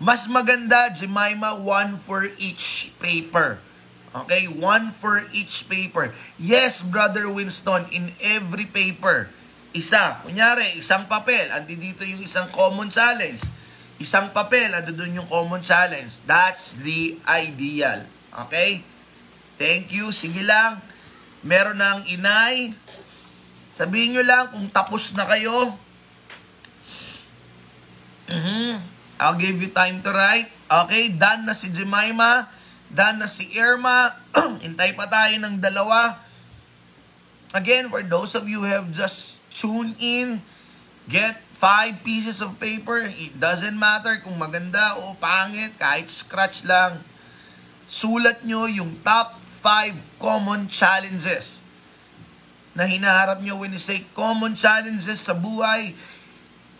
Mas 0.00 0.24
maganda, 0.24 0.88
Jemima, 0.90 1.58
one 1.58 2.00
for 2.00 2.24
each 2.40 2.94
paper. 2.98 3.60
Okay? 4.10 4.48
One 4.50 4.90
for 4.90 5.22
each 5.30 5.68
paper. 5.68 6.14
Yes, 6.40 6.82
Brother 6.82 7.28
Winston, 7.28 7.86
in 7.92 8.14
every 8.18 8.66
paper, 8.66 9.30
isa. 9.72 10.22
Kunyari, 10.22 10.78
isang 10.78 11.06
papel. 11.06 11.50
Andi 11.52 11.78
dito 11.78 12.02
yung 12.06 12.22
isang 12.22 12.50
common 12.50 12.90
challenge 12.90 13.60
isang 14.00 14.32
papel, 14.32 14.72
ando 14.72 14.96
doon 14.96 15.22
yung 15.22 15.28
common 15.28 15.60
challenge. 15.60 16.24
That's 16.24 16.80
the 16.80 17.20
ideal. 17.28 18.08
Okay? 18.48 18.80
Thank 19.60 19.92
you. 19.92 20.08
Sige 20.08 20.40
lang. 20.40 20.80
Meron 21.44 21.76
ang 21.84 22.08
inay. 22.08 22.72
Sabihin 23.76 24.16
nyo 24.16 24.24
lang 24.24 24.56
kung 24.56 24.72
tapos 24.72 25.12
na 25.12 25.28
kayo. 25.28 25.76
Mm-hmm. 28.32 28.72
I'll 29.20 29.36
give 29.36 29.60
you 29.60 29.68
time 29.68 30.00
to 30.00 30.10
write. 30.16 30.48
Okay, 30.64 31.12
done 31.12 31.44
na 31.44 31.52
si 31.52 31.68
Jemima. 31.68 32.48
Done 32.88 33.20
na 33.20 33.28
si 33.28 33.52
Irma. 33.52 34.16
Hintay 34.64 34.96
pa 34.96 35.12
tayo 35.12 35.36
ng 35.44 35.60
dalawa. 35.60 36.16
Again, 37.52 37.92
for 37.92 38.00
those 38.00 38.32
of 38.32 38.48
you 38.48 38.64
who 38.64 38.68
have 38.70 38.88
just 38.96 39.39
tuned 39.50 39.98
in, 39.98 40.42
get 41.10 41.42
five 41.52 42.00
pieces 42.00 42.40
of 42.40 42.56
paper, 42.56 43.04
it 43.04 43.36
doesn't 43.36 43.76
matter 43.76 44.16
kung 44.24 44.40
maganda 44.40 44.96
o 44.96 45.12
pangit, 45.20 45.76
kahit 45.76 46.08
scratch 46.08 46.64
lang. 46.64 47.04
Sulat 47.84 48.46
nyo 48.46 48.64
yung 48.64 48.96
top 49.04 49.36
five 49.42 49.98
common 50.16 50.70
challenges 50.70 51.60
na 52.72 52.88
hinaharap 52.88 53.42
nyo 53.44 53.60
when 53.60 53.74
you 53.74 53.82
say 53.82 54.06
common 54.16 54.56
challenges 54.56 55.20
sa 55.20 55.36
buhay, 55.36 55.92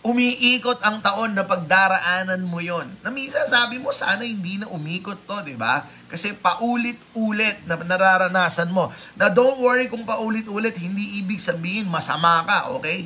umiikot 0.01 0.81
ang 0.81 1.05
taon 1.05 1.37
na 1.37 1.45
pagdaraanan 1.45 2.41
mo 2.41 2.65
yon. 2.65 2.89
Na 3.05 3.13
minsan 3.13 3.45
sabi 3.45 3.77
mo, 3.77 3.93
sana 3.93 4.25
hindi 4.25 4.57
na 4.57 4.69
umikot 4.73 5.29
to, 5.29 5.45
di 5.45 5.57
ba? 5.61 5.85
Kasi 6.09 6.33
paulit-ulit 6.33 7.69
na 7.69 7.77
nararanasan 7.77 8.73
mo. 8.73 8.89
Na 9.15 9.29
don't 9.29 9.61
worry 9.61 9.93
kung 9.93 10.09
paulit-ulit, 10.09 10.73
hindi 10.81 11.21
ibig 11.21 11.39
sabihin 11.39 11.93
masama 11.93 12.41
ka, 12.49 12.73
okay? 12.73 13.05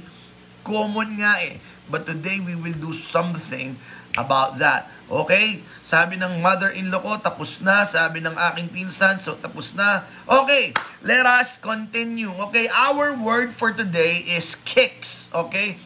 Common 0.63 1.19
nga 1.19 1.43
eh. 1.43 1.59
But 1.91 2.07
today 2.09 2.41
we 2.41 2.55
will 2.57 2.79
do 2.79 2.95
something 2.95 3.77
about 4.15 4.63
that. 4.63 4.89
Okay? 5.11 5.61
Sabi 5.85 6.17
ng 6.17 6.41
mother-in-law 6.41 7.03
ko, 7.05 7.13
tapos 7.21 7.61
na. 7.61 7.85
Sabi 7.85 8.25
ng 8.25 8.33
aking 8.33 8.73
pinsan, 8.73 9.21
so 9.21 9.37
tapos 9.37 9.77
na. 9.77 10.09
Okay, 10.25 10.73
let 11.05 11.29
us 11.29 11.61
continue. 11.61 12.33
Okay, 12.49 12.71
our 12.73 13.13
word 13.13 13.53
for 13.53 13.77
today 13.77 14.25
is 14.25 14.57
kicks. 14.65 15.29
Okay? 15.29 15.77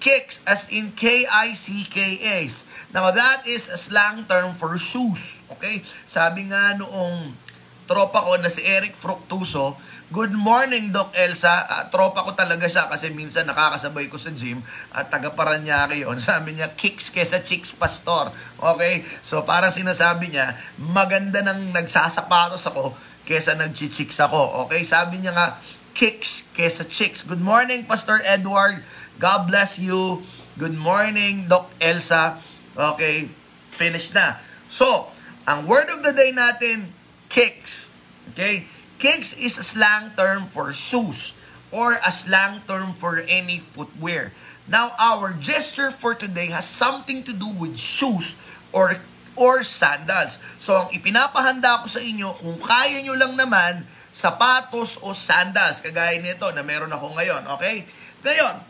Kicks 0.00 0.40
as 0.48 0.72
in 0.72 0.96
K-I-C-K-S. 0.96 2.64
Now, 2.90 3.12
that 3.12 3.44
is 3.44 3.68
a 3.68 3.76
slang 3.76 4.24
term 4.24 4.56
for 4.56 4.74
shoes. 4.80 5.38
Okay? 5.52 5.84
Sabi 6.08 6.48
nga 6.48 6.72
noong 6.74 7.36
tropa 7.84 8.24
ko 8.24 8.40
na 8.40 8.48
si 8.48 8.64
Eric 8.64 8.96
Fructuso, 8.96 9.76
Good 10.10 10.34
morning, 10.34 10.90
Doc 10.90 11.14
Elsa. 11.14 11.70
Uh, 11.70 11.86
tropa 11.86 12.26
ko 12.26 12.34
talaga 12.34 12.66
siya 12.66 12.90
kasi 12.90 13.14
minsan 13.14 13.46
nakakasabay 13.46 14.10
ko 14.10 14.18
sa 14.18 14.34
gym 14.34 14.58
at 14.90 15.06
taga 15.06 15.30
Paranaque 15.30 16.02
yun. 16.02 16.18
Sabi 16.26 16.58
niya, 16.58 16.74
kicks 16.74 17.14
kesa 17.14 17.38
chicks 17.46 17.70
pastor. 17.70 18.34
Okay? 18.58 19.06
So 19.22 19.46
parang 19.46 19.70
sinasabi 19.70 20.34
niya, 20.34 20.58
maganda 20.82 21.46
nang 21.46 21.70
nagsasapatos 21.70 22.66
ako 22.66 22.98
kesa 23.22 23.54
nagchichicks 23.54 24.18
ako. 24.18 24.66
Okay? 24.66 24.82
Sabi 24.82 25.22
niya 25.22 25.30
nga, 25.30 25.62
kicks 25.94 26.50
kesa 26.58 26.90
chicks. 26.90 27.22
Good 27.22 27.38
morning, 27.38 27.86
Pastor 27.86 28.18
Edward. 28.26 28.82
God 29.20 29.52
bless 29.52 29.76
you. 29.76 30.24
Good 30.56 30.72
morning, 30.72 31.44
Doc 31.44 31.68
Elsa. 31.76 32.40
Okay? 32.72 33.28
Finish 33.68 34.16
na. 34.16 34.40
So, 34.72 35.12
ang 35.44 35.68
word 35.68 35.92
of 35.92 36.00
the 36.00 36.16
day 36.16 36.32
natin, 36.32 36.88
kicks. 37.28 37.92
Okay? 38.32 38.64
Kicks 38.96 39.36
is 39.36 39.60
a 39.60 39.66
slang 39.66 40.16
term 40.16 40.48
for 40.48 40.72
shoes 40.72 41.36
or 41.68 42.00
a 42.00 42.08
slang 42.08 42.64
term 42.64 42.96
for 42.96 43.20
any 43.28 43.60
footwear. 43.60 44.32
Now, 44.64 44.96
our 44.96 45.36
gesture 45.36 45.92
for 45.92 46.16
today 46.16 46.48
has 46.56 46.64
something 46.64 47.20
to 47.28 47.36
do 47.36 47.52
with 47.52 47.76
shoes 47.76 48.40
or 48.72 49.04
or 49.36 49.60
sandals. 49.60 50.40
So, 50.56 50.88
ang 50.88 50.96
ipinapahanda 50.96 51.84
ko 51.84 51.86
sa 51.92 52.00
inyo, 52.00 52.40
kung 52.40 52.56
kaya 52.56 53.04
nyo 53.04 53.20
lang 53.20 53.36
naman, 53.36 53.84
sapatos 54.16 54.96
o 55.04 55.12
sandals, 55.12 55.84
kagaya 55.84 56.16
nito 56.16 56.48
na 56.56 56.64
meron 56.64 56.92
ako 56.92 57.12
ngayon, 57.20 57.44
okay? 57.52 57.84
Ngayon, 58.24 58.69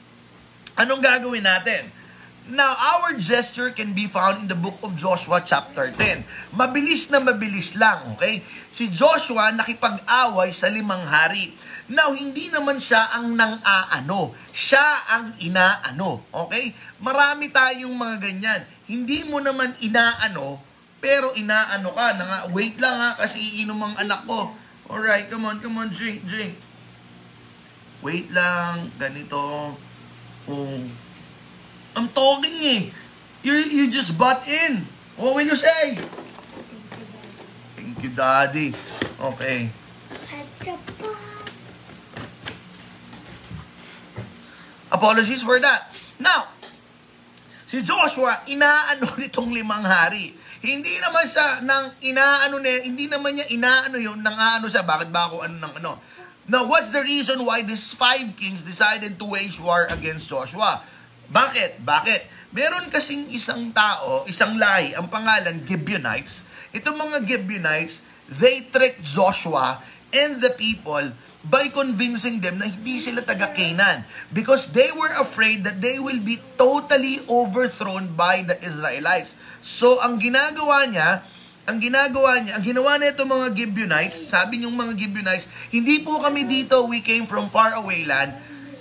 anong 0.81 1.05
gagawin 1.05 1.45
natin? 1.45 1.93
Now, 2.51 2.75
our 2.75 3.15
gesture 3.15 3.71
can 3.71 3.95
be 3.95 4.11
found 4.11 4.43
in 4.43 4.49
the 4.51 4.59
book 4.59 4.81
of 4.83 4.99
Joshua 4.99 5.39
chapter 5.39 5.93
10. 5.93 6.57
Mabilis 6.57 7.07
na 7.13 7.23
mabilis 7.23 7.79
lang, 7.79 8.17
okay? 8.17 8.43
Si 8.73 8.91
Joshua 8.91 9.55
nakipag-away 9.55 10.51
sa 10.51 10.67
limang 10.67 11.05
hari. 11.07 11.55
Now, 11.87 12.11
hindi 12.11 12.51
naman 12.51 12.83
siya 12.83 13.13
ang 13.15 13.39
nang-aano. 13.39 14.35
Siya 14.51 15.07
ang 15.07 15.39
inaano, 15.39 16.27
okay? 16.35 16.75
Marami 16.99 17.55
tayong 17.55 17.95
mga 17.95 18.17
ganyan. 18.19 18.61
Hindi 18.91 19.23
mo 19.31 19.39
naman 19.39 19.79
inaano, 19.79 20.59
pero 20.99 21.31
inaano 21.39 21.95
ka. 21.95 22.07
Nga, 22.19 22.39
wait 22.51 22.83
lang 22.83 22.99
ha, 22.99 23.11
kasi 23.15 23.39
iinom 23.39 23.79
ang 23.79 23.95
anak 23.95 24.27
ko. 24.27 24.51
Alright, 24.91 25.31
come 25.31 25.47
on, 25.47 25.63
come 25.63 25.79
on, 25.79 25.95
drink, 25.95 26.27
drink. 26.27 26.59
Wait 28.03 28.27
lang, 28.35 28.91
ganito. 28.99 29.79
Oh, 30.49 30.81
I'm 31.97 32.09
talking 32.09 32.57
eh. 32.63 32.83
You, 33.43 33.55
you 33.57 33.91
just 33.91 34.17
butt 34.17 34.47
in. 34.49 34.87
What 35.17 35.35
will 35.35 35.45
you 35.45 35.57
say? 35.57 35.99
Thank 37.77 37.97
you, 38.05 38.11
Daddy. 38.17 38.73
Okay. 39.21 39.69
Apologies 44.91 45.43
for 45.47 45.57
that. 45.63 45.95
Now, 46.19 46.51
si 47.65 47.81
Joshua, 47.81 48.43
inaano 48.51 49.15
nitong 49.21 49.55
limang 49.55 49.87
hari. 49.87 50.35
Hindi 50.61 51.01
naman 51.01 51.25
siya 51.25 51.65
nang 51.65 51.97
inaano 52.05 52.61
niya, 52.61 52.85
hindi 52.85 53.09
naman 53.09 53.33
niya 53.33 53.49
inaano 53.49 53.97
yung 53.97 54.21
nang 54.21 54.37
ano 54.37 54.69
siya, 54.69 54.85
bakit 54.85 55.09
ba 55.09 55.33
ako 55.33 55.41
ano 55.47 55.57
ng 55.57 55.75
ano. 55.81 55.97
Now, 56.51 56.67
what's 56.67 56.91
the 56.91 57.07
reason 57.07 57.47
why 57.47 57.63
these 57.63 57.95
five 57.95 58.35
kings 58.35 58.67
decided 58.67 59.23
to 59.23 59.27
wage 59.31 59.63
war 59.63 59.87
against 59.87 60.27
Joshua? 60.27 60.83
Bakit? 61.31 61.87
Bakit? 61.87 62.27
Meron 62.51 62.91
kasing 62.91 63.31
isang 63.31 63.71
tao, 63.71 64.27
isang 64.27 64.59
lahi, 64.59 64.91
ang 64.99 65.07
pangalan 65.07 65.63
Gibeonites. 65.63 66.43
Itong 66.75 66.99
mga 66.99 67.23
Gibeonites, 67.23 68.03
they 68.27 68.67
tricked 68.67 69.07
Joshua 69.07 69.79
and 70.11 70.43
the 70.43 70.51
people 70.59 71.15
by 71.47 71.71
convincing 71.71 72.43
them 72.43 72.59
na 72.59 72.67
hindi 72.67 72.99
sila 72.99 73.23
taga 73.23 73.55
Canaan 73.55 74.03
because 74.35 74.75
they 74.75 74.91
were 74.91 75.15
afraid 75.23 75.63
that 75.63 75.79
they 75.79 76.03
will 76.03 76.19
be 76.19 76.43
totally 76.59 77.23
overthrown 77.31 78.11
by 78.19 78.43
the 78.43 78.59
Israelites. 78.59 79.39
So 79.63 80.03
ang 80.03 80.19
ginagawa 80.19 80.91
niya, 80.91 81.23
ang 81.69 81.79
ginagawa 81.79 82.41
niya, 82.41 82.57
ang 82.57 82.65
ginawa 82.65 82.97
na 82.97 83.13
ito 83.13 83.23
mga 83.23 83.49
Gibeonites, 83.53 84.29
sabi 84.29 84.61
niyong 84.61 84.75
mga 84.75 84.93
Gibeonites, 84.97 85.47
hindi 85.71 86.01
po 86.01 86.19
kami 86.19 86.49
dito, 86.49 86.89
we 86.89 87.05
came 87.05 87.29
from 87.29 87.53
far 87.53 87.77
away 87.77 88.05
land, 88.09 88.35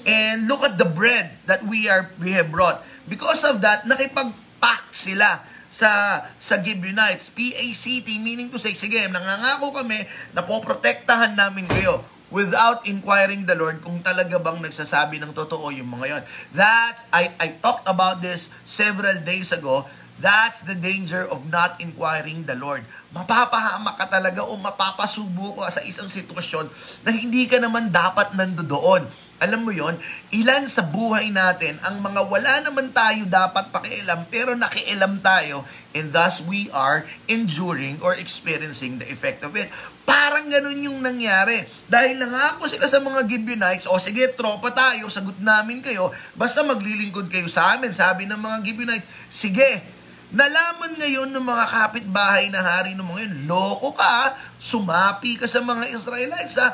and 0.07 0.47
look 0.47 0.63
at 0.63 0.79
the 0.79 0.87
bread 0.87 1.35
that 1.45 1.61
we 1.65 1.91
are 1.91 2.09
we 2.17 2.31
have 2.33 2.49
brought. 2.49 2.81
Because 3.05 3.43
of 3.45 3.59
that, 3.61 3.85
nakipag-pact 3.85 4.95
sila 4.95 5.43
sa 5.69 6.23
sa 6.41 6.55
Gibeonites, 6.57 7.29
P-A-C-T, 7.29 8.07
meaning 8.21 8.49
to 8.49 8.57
say, 8.57 8.73
sige, 8.73 8.99
nangangako 9.05 9.75
kami 9.75 10.05
na 10.33 10.41
poprotektahan 10.41 11.37
namin 11.37 11.69
kayo 11.69 12.01
without 12.29 12.85
inquiring 12.85 13.45
the 13.45 13.57
Lord 13.57 13.81
kung 13.81 14.01
talaga 14.05 14.37
bang 14.37 14.61
nagsasabi 14.61 15.17
ng 15.17 15.33
totoo 15.33 15.73
yung 15.73 15.89
mga 15.89 16.05
yon. 16.09 16.23
That's, 16.53 17.05
I, 17.09 17.33
I 17.41 17.57
talked 17.57 17.89
about 17.89 18.21
this 18.21 18.53
several 18.65 19.17
days 19.25 19.49
ago, 19.49 19.89
That's 20.19 20.67
the 20.67 20.75
danger 20.75 21.23
of 21.23 21.47
not 21.47 21.79
inquiring 21.79 22.43
the 22.43 22.59
Lord. 22.59 22.83
Mapapahamak 23.15 23.95
ka 23.95 24.11
talaga 24.11 24.43
o 24.43 24.59
mapapasubo 24.59 25.55
ka 25.55 25.71
sa 25.71 25.81
isang 25.87 26.11
sitwasyon 26.11 26.67
na 27.07 27.15
hindi 27.15 27.47
ka 27.47 27.55
naman 27.63 27.87
dapat 27.87 28.35
nandoon. 28.35 29.07
Alam 29.39 29.63
mo 29.63 29.71
yon, 29.71 29.95
ilan 30.35 30.67
sa 30.67 30.83
buhay 30.83 31.31
natin 31.31 31.79
ang 31.87 32.03
mga 32.03 32.27
wala 32.27 32.59
naman 32.59 32.91
tayo 32.91 33.23
dapat 33.23 33.71
pakialam 33.71 34.27
pero 34.27 34.51
nakialam 34.51 35.23
tayo 35.23 35.63
and 35.95 36.11
thus 36.11 36.43
we 36.43 36.67
are 36.75 37.07
enduring 37.31 37.95
or 38.03 38.11
experiencing 38.19 38.99
the 38.99 39.07
effect 39.07 39.39
of 39.47 39.55
it. 39.55 39.71
Parang 40.03 40.51
ganun 40.51 40.83
yung 40.83 40.99
nangyari. 40.99 41.63
Dahil 41.87 42.19
nangako 42.19 42.67
sila 42.67 42.91
sa 42.91 42.99
mga 42.99 43.23
Gibeonites, 43.31 43.87
o 43.87 43.95
sige, 43.95 44.27
tropa 44.35 44.75
tayo, 44.75 45.07
sagot 45.07 45.39
namin 45.39 45.79
kayo, 45.79 46.11
basta 46.35 46.59
maglilingkod 46.59 47.31
kayo 47.31 47.47
sa 47.47 47.79
amin. 47.79 47.95
Sabi 47.95 48.27
ng 48.27 48.41
mga 48.41 48.57
Gibeonites, 48.67 49.07
sige, 49.31 49.98
Nalaman 50.29 50.93
ngayon 51.01 51.33
ng 51.33 51.41
mga 51.41 51.65
kapitbahay 51.65 52.53
na 52.53 52.61
hari 52.61 52.93
ng 52.93 53.01
mga 53.01 53.21
yun, 53.25 53.35
loko 53.49 53.97
ka, 53.97 54.37
sumapi 54.61 55.41
ka 55.41 55.49
sa 55.49 55.57
mga 55.65 55.89
Israelites, 55.89 56.53
ha? 56.61 56.69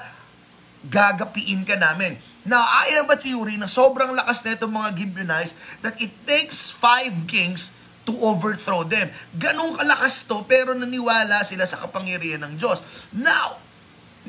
gagapiin 0.85 1.65
ka 1.65 1.79
namin. 1.79 2.19
Now, 2.45 2.61
I 2.61 2.99
have 3.01 3.09
a 3.09 3.17
theory 3.17 3.57
na 3.57 3.65
sobrang 3.65 4.13
lakas 4.13 4.45
na 4.45 4.53
itong 4.53 4.69
mga 4.69 4.89
Gibeonites 4.93 5.57
that 5.81 5.97
it 5.97 6.13
takes 6.29 6.69
five 6.69 7.15
kings 7.25 7.73
to 8.05 8.13
overthrow 8.21 8.85
them. 8.85 9.09
Ganong 9.33 9.81
kalakas 9.81 10.29
to, 10.29 10.45
pero 10.45 10.77
naniwala 10.77 11.41
sila 11.41 11.65
sa 11.65 11.81
kapangyarihan 11.81 12.45
ng 12.45 12.53
Diyos. 12.53 12.85
Now, 13.17 13.57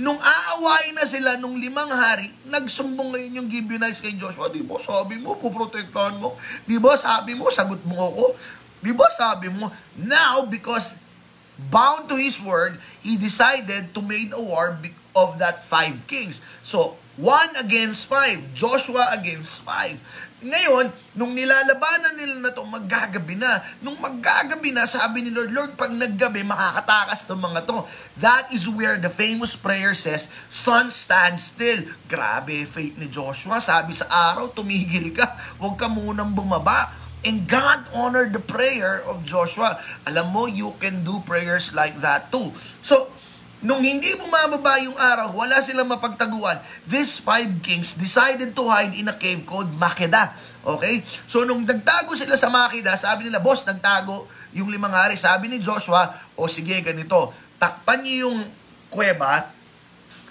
nung 0.01 0.17
aawain 0.17 0.97
na 0.97 1.05
sila 1.05 1.37
nung 1.37 1.61
limang 1.61 1.93
hari, 1.93 2.33
nagsumbong 2.49 3.13
ngayon 3.13 3.45
yung 3.45 3.49
Gibeonites 3.53 4.01
kay 4.01 4.17
Joshua, 4.17 4.49
di 4.49 4.65
ba 4.65 4.81
sabi 4.81 5.21
mo, 5.21 5.37
puprotektahan 5.37 6.17
mo? 6.17 6.41
Di 6.65 6.81
ba 6.81 6.97
sabi 6.97 7.37
mo, 7.37 7.53
sagot 7.53 7.85
mo 7.85 8.01
ako? 8.01 8.25
Di 8.87 8.95
ba 8.95 9.11
sabi 9.11 9.51
mo, 9.51 9.75
now 9.99 10.47
because 10.47 10.95
bound 11.59 12.07
to 12.07 12.15
his 12.15 12.39
word, 12.39 12.79
he 13.03 13.19
decided 13.19 13.91
to 13.91 13.99
make 13.99 14.31
a 14.31 14.39
war 14.39 14.79
of 15.19 15.43
that 15.43 15.59
five 15.67 16.07
kings. 16.07 16.39
So, 16.63 16.95
one 17.19 17.51
against 17.59 18.07
five. 18.07 18.55
Joshua 18.55 19.11
against 19.11 19.67
five. 19.67 19.99
Ngayon, 20.37 20.93
nung 21.17 21.33
nilalabanan 21.33 22.13
nila 22.15 22.37
na 22.45 22.53
to, 22.53 22.61
maggagabi 22.63 23.41
na. 23.41 23.65
Nung 23.81 23.97
maggagabi 23.97 24.71
na, 24.71 24.85
sabi 24.85 25.25
ni 25.25 25.33
Lord, 25.33 25.51
Lord, 25.51 25.73
pag 25.75 25.91
naggabi, 25.91 26.45
makakatakas 26.45 27.25
ng 27.27 27.41
mga 27.41 27.61
to. 27.65 27.89
That 28.21 28.53
is 28.53 28.69
where 28.69 29.01
the 29.01 29.09
famous 29.09 29.57
prayer 29.57 29.97
says, 29.97 30.29
Sun, 30.53 30.93
stand 30.93 31.41
still. 31.41 31.89
Grabe, 32.05 32.69
faith 32.69 33.01
ni 33.01 33.09
Joshua. 33.09 33.65
Sabi 33.65 33.97
sa 33.97 34.07
araw, 34.13 34.53
tumigil 34.53 35.17
ka. 35.17 35.41
Huwag 35.57 35.81
ka 35.81 35.89
munang 35.89 36.37
bumaba 36.37 37.06
And 37.27 37.43
God 37.51 37.91
honored 37.91 38.31
the 38.31 38.39
prayer 38.39 39.03
of 39.03 39.27
Joshua. 39.27 39.83
Alam 40.07 40.31
mo, 40.31 40.47
you 40.47 40.71
can 40.79 41.03
do 41.03 41.19
prayers 41.27 41.75
like 41.75 41.99
that 41.99 42.31
too. 42.31 42.55
So, 42.87 43.11
nung 43.67 43.83
hindi 43.83 44.15
bumababa 44.15 44.79
yung 44.79 44.95
araw, 44.95 45.35
wala 45.35 45.59
silang 45.59 45.91
mapagtaguan, 45.91 46.63
these 46.87 47.19
five 47.19 47.51
kings 47.67 47.99
decided 47.99 48.55
to 48.55 48.71
hide 48.71 48.95
in 48.95 49.11
a 49.11 49.17
cave 49.19 49.43
called 49.43 49.75
Makeda. 49.75 50.39
Okay? 50.63 51.03
So, 51.27 51.43
nung 51.43 51.67
nagtago 51.67 52.15
sila 52.15 52.39
sa 52.39 52.47
Makeda, 52.47 52.95
sabi 52.95 53.27
nila, 53.27 53.43
boss, 53.43 53.67
nagtago 53.67 54.31
yung 54.55 54.71
limang 54.71 54.95
hari. 54.95 55.19
Sabi 55.19 55.51
ni 55.51 55.59
Joshua, 55.59 56.15
o 56.39 56.47
sige, 56.47 56.79
ganito, 56.79 57.35
takpan 57.59 58.07
niyo 58.07 58.31
yung 58.31 58.39
kuweba, 58.87 59.51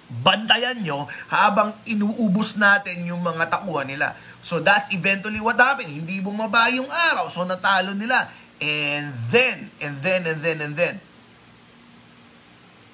bantayan 0.09 0.85
nyo 0.85 1.09
habang 1.29 1.73
inuubos 1.89 2.57
natin 2.61 3.05
yung 3.09 3.25
mga 3.25 3.49
takuan 3.49 3.89
nila. 3.89 4.13
So 4.45 4.61
that's 4.61 4.93
eventually 4.93 5.41
what 5.41 5.57
happened. 5.57 5.89
Hindi 5.89 6.21
bumaba 6.21 6.69
yung 6.69 6.85
araw, 6.85 7.25
so 7.29 7.41
natalo 7.41 7.97
nila. 7.97 8.29
And 8.61 9.11
then, 9.33 9.73
and 9.81 9.99
then, 9.99 10.29
and 10.29 10.39
then, 10.39 10.57
and 10.61 10.73
then, 10.77 10.95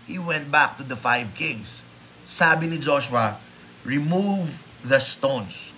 he 0.07 0.17
went 0.17 0.49
back 0.49 0.79
to 0.79 0.83
the 0.83 0.95
five 0.95 1.35
kings. 1.35 1.85
Sabi 2.23 2.71
ni 2.71 2.79
Joshua, 2.79 3.37
remove 3.83 4.63
the 4.81 4.97
stones. 5.03 5.75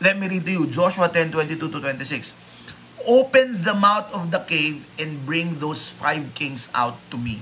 Let 0.00 0.18
me 0.18 0.28
read 0.28 0.44
to 0.44 0.52
you, 0.52 0.64
Joshua 0.68 1.08
10, 1.08 1.32
22 1.32 1.68
to 1.68 1.78
26. 1.80 2.34
Open 3.06 3.62
the 3.62 3.72
mouth 3.76 4.10
of 4.12 4.32
the 4.32 4.42
cave 4.44 4.82
and 4.98 5.24
bring 5.24 5.60
those 5.60 5.88
five 5.88 6.34
kings 6.34 6.68
out 6.74 6.98
to 7.12 7.16
me. 7.16 7.40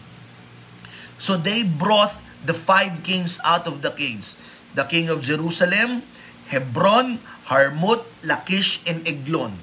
So 1.17 1.39
they 1.39 1.65
brought 1.65 2.13
the 2.45 2.55
five 2.55 3.03
kings 3.03 3.41
out 3.43 3.67
of 3.67 3.81
the 3.81 3.91
caves. 3.91 4.37
The 4.77 4.85
king 4.85 5.09
of 5.09 5.25
Jerusalem, 5.25 6.05
Hebron, 6.53 7.19
Harmut, 7.49 8.05
Lakish, 8.21 8.85
and 8.85 9.07
Eglon. 9.09 9.59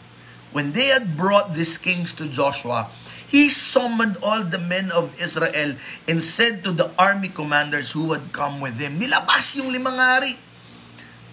When 0.51 0.73
they 0.73 0.91
had 0.91 1.15
brought 1.15 1.55
these 1.55 1.77
kings 1.77 2.11
to 2.19 2.27
Joshua, 2.27 2.91
he 3.31 3.47
summoned 3.47 4.19
all 4.19 4.43
the 4.43 4.59
men 4.59 4.91
of 4.91 5.15
Israel 5.15 5.79
and 6.03 6.19
said 6.19 6.67
to 6.67 6.75
the 6.75 6.91
army 6.99 7.31
commanders 7.31 7.95
who 7.95 8.11
had 8.11 8.35
come 8.35 8.59
with 8.59 8.75
him, 8.75 8.99
nilabas 8.99 9.55
yung 9.55 9.71
limang 9.71 9.95
hari. 9.95 10.35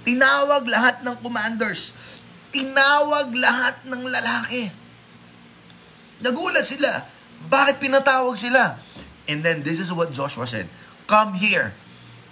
Tinawag 0.07 0.63
lahat 0.71 1.03
ng 1.03 1.19
commanders. 1.19 1.91
Tinawag 2.55 3.35
lahat 3.35 3.83
ng 3.83 4.07
lalaki. 4.07 4.71
Nagulat 6.23 6.65
sila. 6.65 7.03
Bakit 7.51 7.83
pinatawag 7.83 8.39
sila? 8.39 8.79
And 9.27 9.43
then 9.43 9.67
this 9.67 9.83
is 9.83 9.91
what 9.91 10.15
Joshua 10.15 10.47
said. 10.47 10.71
Come 11.09 11.41
here 11.41 11.73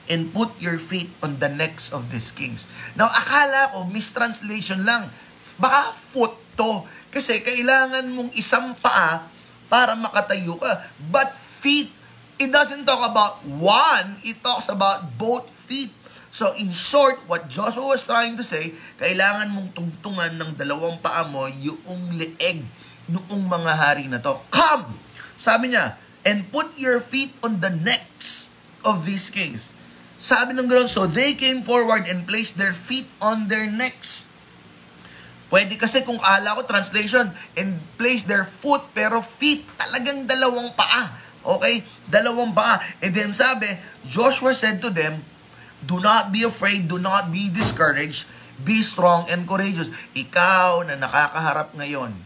and 0.06 0.30
put 0.30 0.54
your 0.62 0.78
feet 0.78 1.10
on 1.24 1.42
the 1.42 1.50
necks 1.50 1.90
of 1.90 2.12
these 2.14 2.30
kings. 2.30 2.68
Now, 2.94 3.10
akala 3.10 3.74
ko, 3.74 3.88
mistranslation 3.88 4.86
lang. 4.86 5.10
Baka 5.58 5.96
foot 5.96 6.36
to. 6.60 6.86
Kasi 7.10 7.42
kailangan 7.42 8.06
mong 8.12 8.30
isang 8.36 8.76
paa 8.78 9.26
para 9.66 9.98
makatayo 9.98 10.60
ka. 10.60 10.92
But 11.10 11.34
feet, 11.34 11.90
it 12.38 12.52
doesn't 12.52 12.86
talk 12.86 13.02
about 13.02 13.42
one, 13.48 14.20
it 14.22 14.38
talks 14.44 14.70
about 14.70 15.18
both 15.18 15.50
feet. 15.50 15.90
So, 16.30 16.52
in 16.52 16.68
short, 16.68 17.24
what 17.24 17.48
Joshua 17.48 17.96
was 17.96 18.04
trying 18.04 18.36
to 18.36 18.44
say, 18.44 18.76
kailangan 19.00 19.48
mong 19.56 19.72
tungtungan 19.72 20.36
ng 20.36 20.52
dalawang 20.52 21.00
paa 21.00 21.24
mo 21.24 21.48
yung 21.48 22.12
leeg 22.12 22.60
noong 23.08 23.42
mga 23.48 23.72
hari 23.72 24.04
na 24.04 24.20
to. 24.20 24.36
Come! 24.52 25.00
Sabi 25.40 25.72
niya, 25.72 25.96
and 26.28 26.44
put 26.52 26.76
your 26.76 27.00
feet 27.00 27.32
on 27.40 27.64
the 27.64 27.72
necks 27.72 28.45
of 28.86 29.02
these 29.02 29.26
kings. 29.28 29.74
Sabi 30.16 30.54
ng 30.54 30.70
ganoon, 30.70 30.88
so 30.88 31.04
they 31.04 31.34
came 31.34 31.60
forward 31.60 32.06
and 32.06 32.24
placed 32.24 32.54
their 32.56 32.72
feet 32.72 33.10
on 33.18 33.50
their 33.50 33.66
necks. 33.66 34.24
Pwede 35.50 35.76
kasi 35.76 36.06
kung 36.06 36.22
ala 36.22 36.56
ko 36.56 36.62
translation, 36.64 37.34
and 37.58 37.82
place 37.98 38.24
their 38.24 38.46
foot, 38.46 38.82
pero 38.94 39.20
feet, 39.20 39.66
talagang 39.76 40.24
dalawang 40.24 40.72
paa. 40.72 41.12
Okay? 41.44 41.84
Dalawang 42.08 42.54
paa. 42.54 42.80
And 43.02 43.12
then 43.12 43.30
sabi, 43.34 43.76
Joshua 44.06 44.54
said 44.54 44.80
to 44.82 44.90
them, 44.90 45.22
Do 45.84 46.00
not 46.00 46.32
be 46.32 46.42
afraid, 46.42 46.88
do 46.88 46.96
not 46.96 47.28
be 47.28 47.52
discouraged, 47.52 48.24
be 48.58 48.80
strong 48.80 49.28
and 49.28 49.44
courageous. 49.44 49.92
Ikaw 50.16 50.88
na 50.88 50.96
nakakaharap 50.96 51.76
ngayon 51.76 52.16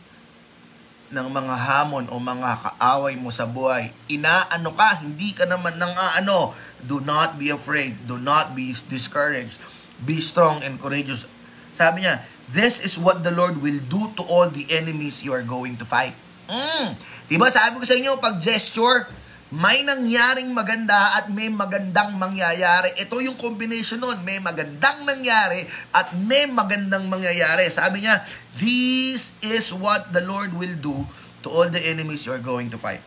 ng 1.11 1.27
mga 1.27 1.55
hamon 1.59 2.07
o 2.07 2.23
mga 2.23 2.79
kaaway 2.79 3.19
mo 3.19 3.35
sa 3.35 3.43
buhay. 3.43 3.91
Inaano 4.07 4.71
ka, 4.79 5.03
hindi 5.03 5.35
ka 5.35 5.43
naman 5.43 5.75
nang 5.75 5.93
ano. 5.95 6.55
Do 6.79 7.03
not 7.03 7.35
be 7.35 7.51
afraid. 7.51 8.07
Do 8.07 8.17
not 8.17 8.55
be 8.55 8.71
discouraged. 8.87 9.59
Be 10.01 10.23
strong 10.23 10.63
and 10.63 10.79
courageous. 10.79 11.27
Sabi 11.75 12.07
niya, 12.07 12.23
this 12.47 12.79
is 12.79 12.95
what 12.95 13.27
the 13.27 13.35
Lord 13.35 13.59
will 13.59 13.83
do 13.91 14.11
to 14.17 14.23
all 14.25 14.47
the 14.49 14.65
enemies 14.71 15.27
you 15.27 15.35
are 15.35 15.45
going 15.45 15.75
to 15.83 15.85
fight. 15.85 16.15
Mm. 16.47 16.95
Diba 17.27 17.51
sabi 17.51 17.83
ko 17.83 17.85
sa 17.87 17.95
inyo, 17.99 18.19
pag 18.19 18.39
gesture, 18.43 19.11
may 19.51 19.83
nangyaring 19.83 20.55
maganda 20.55 21.19
at 21.19 21.27
may 21.27 21.51
magandang 21.51 22.15
mangyayari. 22.15 22.95
Ito 22.95 23.19
yung 23.19 23.35
combination 23.35 23.99
nun. 23.99 24.23
May 24.23 24.39
magandang 24.39 25.03
nangyari 25.03 25.67
at 25.91 26.15
may 26.15 26.47
magandang 26.47 27.11
mangyayari. 27.11 27.67
Sabi 27.67 28.07
niya, 28.07 28.23
this 28.55 29.35
is 29.43 29.75
what 29.75 30.15
the 30.15 30.23
Lord 30.23 30.55
will 30.55 30.79
do 30.79 31.03
to 31.43 31.51
all 31.51 31.67
the 31.67 31.83
enemies 31.83 32.31
you 32.31 32.33
are 32.33 32.43
going 32.43 32.71
to 32.71 32.79
fight. 32.79 33.03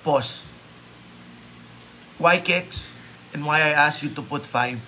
Pause. 0.00 0.48
Why 2.16 2.40
kicks? 2.40 2.88
And 3.36 3.44
why 3.44 3.60
I 3.60 3.76
ask 3.76 4.00
you 4.00 4.08
to 4.16 4.24
put 4.24 4.48
five? 4.48 4.80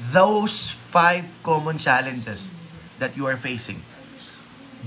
Those 0.00 0.72
five 0.72 1.28
common 1.44 1.76
challenges 1.76 2.48
that 2.96 3.12
you 3.12 3.28
are 3.28 3.36
facing. 3.36 3.84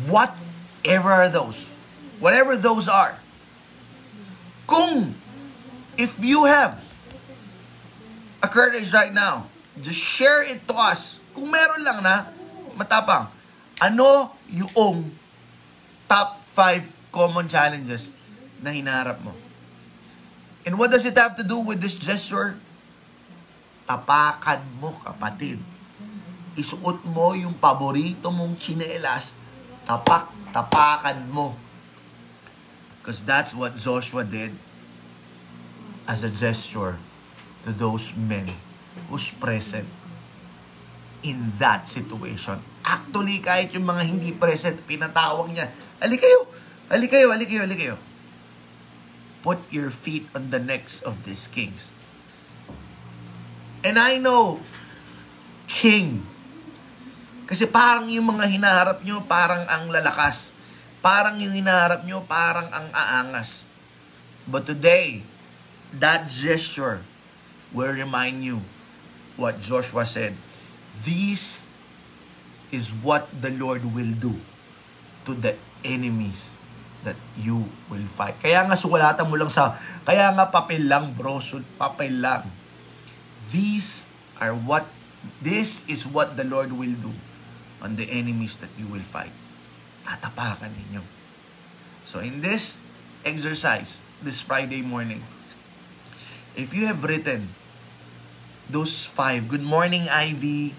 Whatever 0.10 1.14
are 1.14 1.30
those? 1.30 1.77
Whatever 2.20 2.58
those 2.58 2.90
are, 2.90 3.18
kung 4.66 5.16
if 5.98 6.18
you 6.22 6.46
have 6.46 6.78
a 8.42 8.48
courage 8.50 8.92
right 8.94 9.14
now, 9.14 9.50
just 9.82 9.98
share 9.98 10.44
it 10.46 10.62
to 10.68 10.74
us. 10.76 11.22
Kung 11.34 11.50
meron 11.50 11.82
lang 11.82 12.02
na, 12.02 12.30
matapang, 12.78 13.30
ano 13.82 14.34
yung 14.50 15.14
top 16.10 16.42
5 16.54 17.14
common 17.14 17.46
challenges 17.50 18.14
na 18.62 18.74
hinaharap 18.74 19.22
mo? 19.22 19.34
And 20.66 20.76
what 20.76 20.92
does 20.92 21.06
it 21.08 21.16
have 21.16 21.38
to 21.40 21.46
do 21.46 21.62
with 21.64 21.80
this 21.80 21.96
gesture? 21.96 22.60
Tapakan 23.88 24.62
mo, 24.84 24.98
kapatid. 25.00 25.62
Isuot 26.58 27.06
mo 27.08 27.38
yung 27.38 27.56
paborito 27.56 28.34
mong 28.34 28.58
chinelas, 28.60 29.38
tapak, 29.88 30.28
tapakan 30.52 31.24
mo 31.30 31.67
because 33.08 33.24
that's 33.24 33.56
what 33.56 33.72
Joshua 33.80 34.28
did 34.28 34.52
as 36.12 36.28
a 36.28 36.32
gesture 36.32 37.00
to 37.64 37.72
those 37.72 38.12
men 38.20 38.52
who's 39.08 39.32
present 39.32 39.88
in 41.24 41.56
that 41.56 41.88
situation. 41.88 42.60
Actually, 42.84 43.40
kahit 43.40 43.72
yung 43.72 43.88
mga 43.88 44.04
hindi 44.12 44.36
present, 44.36 44.84
pinatawag 44.84 45.48
niya, 45.56 45.72
ali 46.04 46.20
kayo, 46.20 46.52
ali 46.92 47.08
kayo, 47.08 47.32
ali 47.32 47.48
kayo, 47.48 47.64
ali 47.64 47.80
kayo. 47.80 47.96
Put 49.40 49.64
your 49.72 49.88
feet 49.88 50.28
on 50.36 50.52
the 50.52 50.60
necks 50.60 51.00
of 51.00 51.24
these 51.24 51.48
kings. 51.48 51.96
And 53.88 53.96
I 53.96 54.20
know, 54.20 54.60
king. 55.72 56.28
Kasi 57.48 57.72
parang 57.72 58.12
yung 58.12 58.36
mga 58.36 58.52
hinaharap 58.52 59.00
nyo, 59.08 59.24
parang 59.24 59.64
ang 59.64 59.88
lalakas 59.88 60.57
Parang 61.00 61.38
yung 61.38 61.54
hinaharap 61.54 62.04
nyo, 62.04 62.26
parang 62.26 62.68
ang 62.74 62.90
aangas. 62.90 63.70
But 64.50 64.66
today, 64.66 65.22
that 65.94 66.26
gesture 66.28 67.06
will 67.70 67.94
remind 67.94 68.42
you 68.42 68.64
what 69.38 69.62
Joshua 69.62 70.08
said. 70.10 70.34
This 71.06 71.68
is 72.74 72.92
what 72.92 73.30
the 73.30 73.54
Lord 73.54 73.86
will 73.86 74.16
do 74.18 74.34
to 75.30 75.38
the 75.38 75.54
enemies 75.86 76.58
that 77.06 77.20
you 77.38 77.70
will 77.88 78.08
fight. 78.10 78.36
Kaya 78.42 78.66
nga 78.66 78.74
sukulatan 78.74 79.30
mo 79.30 79.38
lang 79.38 79.54
sa, 79.54 79.78
kaya 80.02 80.34
nga 80.34 80.50
papel 80.50 80.90
lang 80.90 81.14
bro, 81.14 81.38
papel 81.78 82.18
lang. 82.18 82.50
These 83.54 84.10
are 84.42 84.58
what, 84.58 84.90
this 85.40 85.86
is 85.86 86.10
what 86.10 86.34
the 86.36 86.44
Lord 86.44 86.74
will 86.74 86.98
do 86.98 87.14
on 87.80 87.96
the 87.96 88.10
enemies 88.10 88.58
that 88.60 88.74
you 88.76 88.90
will 88.90 89.06
fight 89.06 89.32
tatapakan 90.08 90.72
ninyo. 90.72 91.04
So 92.08 92.24
in 92.24 92.40
this 92.40 92.80
exercise, 93.28 94.00
this 94.24 94.40
Friday 94.40 94.80
morning, 94.80 95.28
if 96.56 96.72
you 96.72 96.88
have 96.88 97.04
written 97.04 97.52
those 98.72 99.04
five, 99.04 99.52
good 99.52 99.64
morning 99.64 100.08
Ivy, 100.08 100.72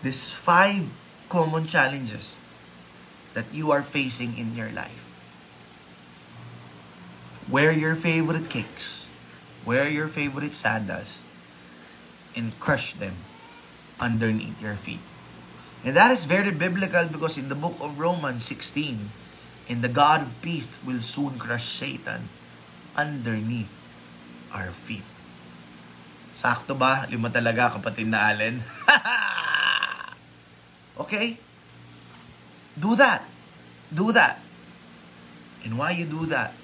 these 0.00 0.32
five 0.32 0.88
common 1.28 1.68
challenges 1.68 2.40
that 3.36 3.46
you 3.52 3.70
are 3.70 3.84
facing 3.84 4.36
in 4.40 4.56
your 4.56 4.72
life. 4.72 5.04
Wear 7.48 7.72
your 7.72 7.94
favorite 7.94 8.48
cakes, 8.48 9.06
wear 9.64 9.88
your 9.88 10.08
favorite 10.08 10.56
sandals, 10.56 11.20
and 12.32 12.56
crush 12.56 12.96
them 12.96 13.20
underneath 14.00 14.56
your 14.60 14.76
feet. 14.76 15.04
And 15.82 15.98
that 15.98 16.14
is 16.14 16.30
very 16.30 16.54
biblical 16.54 17.10
because 17.10 17.34
in 17.34 17.50
the 17.50 17.58
book 17.58 17.74
of 17.82 17.98
Romans 17.98 18.46
16, 18.46 19.10
and 19.68 19.82
the 19.82 19.90
God 19.90 20.22
of 20.22 20.30
peace 20.42 20.78
will 20.86 21.02
soon 21.02 21.38
crush 21.38 21.66
Satan 21.66 22.30
underneath 22.94 23.70
our 24.54 24.70
feet. 24.70 25.06
Sakto 26.38 26.78
ba? 26.78 27.06
Lima 27.10 27.30
talaga, 27.30 27.74
kapatid 27.74 28.06
na 28.06 28.30
Allen. 28.30 28.62
okay? 31.02 31.38
Do 32.78 32.94
that. 32.94 33.26
Do 33.90 34.14
that. 34.14 34.38
And 35.66 35.78
why 35.78 35.98
you 35.98 36.06
do 36.06 36.26
that? 36.30 36.54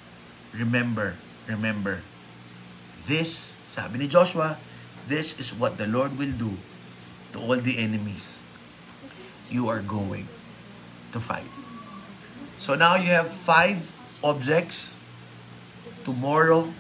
Remember, 0.55 1.15
remember, 1.47 2.03
this, 3.07 3.55
sabi 3.67 3.99
ni 3.99 4.07
Joshua, 4.07 4.59
this 5.07 5.39
is 5.39 5.55
what 5.55 5.79
the 5.79 5.87
Lord 5.87 6.19
will 6.19 6.35
do 6.35 6.55
to 7.35 7.39
all 7.39 7.59
the 7.59 7.79
enemies 7.79 8.39
you 9.51 9.69
are 9.69 9.81
going 9.81 10.29
to 11.13 11.21
fight. 11.21 11.49
So 12.59 12.75
now 12.75 12.97
you 12.97 13.11
have 13.13 13.29
five 13.31 13.81
objects. 14.23 14.97
Tomorrow, 16.05 16.73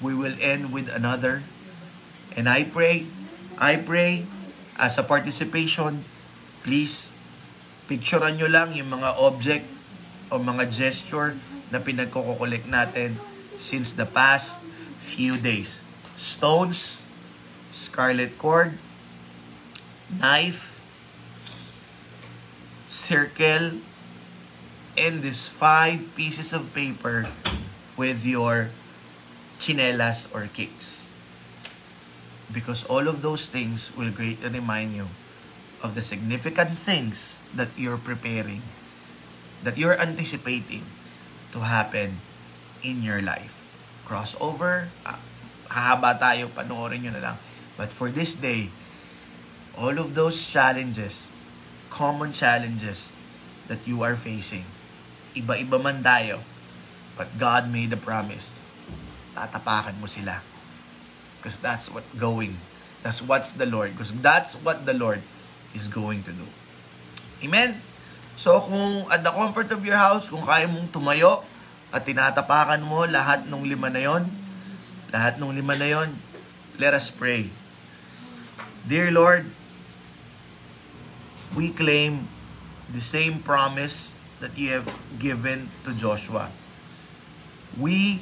we 0.00 0.14
will 0.14 0.34
end 0.40 0.72
with 0.72 0.88
another. 0.88 1.42
And 2.36 2.48
I 2.48 2.64
pray, 2.64 3.06
I 3.58 3.76
pray, 3.76 4.24
as 4.78 4.96
a 4.96 5.02
participation, 5.02 6.06
please, 6.62 7.10
picturean 7.90 8.38
nyo 8.38 8.46
lang 8.46 8.78
yung 8.78 8.94
mga 8.94 9.18
object 9.18 9.66
o 10.30 10.38
mga 10.38 10.70
gesture 10.70 11.34
na 11.74 11.82
pinagkukukulik 11.82 12.64
natin 12.70 13.18
since 13.58 13.92
the 13.92 14.06
past 14.06 14.62
few 15.02 15.34
days. 15.34 15.82
Stones, 16.14 17.06
scarlet 17.74 18.38
cord, 18.38 18.78
knife, 20.14 20.77
circle 23.08 23.80
in 25.00 25.24
these 25.24 25.48
five 25.48 26.12
pieces 26.12 26.52
of 26.52 26.68
paper 26.76 27.24
with 27.96 28.20
your 28.28 28.68
chinelas 29.56 30.28
or 30.36 30.44
kicks. 30.52 31.08
Because 32.52 32.84
all 32.84 33.08
of 33.08 33.24
those 33.24 33.48
things 33.48 33.96
will 33.96 34.12
greatly 34.12 34.52
remind 34.52 34.92
you 34.92 35.08
of 35.80 35.96
the 35.96 36.04
significant 36.04 36.76
things 36.76 37.40
that 37.56 37.72
you're 37.80 38.00
preparing, 38.00 38.60
that 39.64 39.80
you're 39.80 39.96
anticipating 39.96 40.84
to 41.56 41.64
happen 41.64 42.20
in 42.84 43.00
your 43.00 43.24
life. 43.24 43.56
Crossover, 44.04 44.92
ah, 45.08 45.16
hahaba 45.72 46.20
tayo, 46.20 46.52
panoorin 46.52 47.08
nyo 47.08 47.12
na 47.16 47.32
lang. 47.32 47.38
But 47.80 47.88
for 47.88 48.12
this 48.12 48.36
day, 48.36 48.68
all 49.78 49.96
of 49.96 50.12
those 50.12 50.44
challenges 50.44 51.32
common 51.88 52.32
challenges 52.32 53.12
that 53.68 53.84
you 53.84 54.00
are 54.04 54.16
facing. 54.16 54.64
Iba-iba 55.36 55.76
man 55.76 56.00
tayo, 56.00 56.40
but 57.14 57.28
God 57.36 57.68
made 57.68 57.92
a 57.92 58.00
promise. 58.00 58.58
Tatapakan 59.36 60.00
mo 60.00 60.08
sila. 60.08 60.40
Because 61.38 61.60
that's 61.60 61.86
what 61.92 62.04
going. 62.16 62.58
That's 63.04 63.22
what's 63.22 63.54
the 63.54 63.68
Lord. 63.68 63.94
Because 63.94 64.10
that's 64.18 64.58
what 64.58 64.88
the 64.88 64.96
Lord 64.96 65.22
is 65.76 65.86
going 65.86 66.26
to 66.26 66.32
do. 66.34 66.48
Amen? 67.44 67.78
So 68.38 68.58
kung 68.62 69.06
at 69.10 69.22
the 69.26 69.34
comfort 69.34 69.70
of 69.74 69.82
your 69.82 69.98
house, 69.98 70.30
kung 70.30 70.46
kaya 70.46 70.66
mong 70.70 70.94
tumayo 70.94 71.42
at 71.90 72.06
tinatapakan 72.06 72.82
mo 72.82 73.02
lahat 73.06 73.46
ng 73.46 73.62
lima 73.66 73.90
na 73.90 74.02
yon, 74.02 74.30
lahat 75.10 75.42
ng 75.42 75.50
lima 75.54 75.74
na 75.74 75.88
yon, 75.90 76.08
let 76.78 76.94
us 76.94 77.10
pray. 77.10 77.50
Dear 78.86 79.10
Lord, 79.10 79.50
we 81.56 81.70
claim 81.70 82.28
the 82.92 83.00
same 83.00 83.40
promise 83.40 84.14
that 84.40 84.56
you 84.56 84.70
have 84.70 84.88
given 85.18 85.70
to 85.84 85.92
Joshua. 85.94 86.50
We 87.78 88.20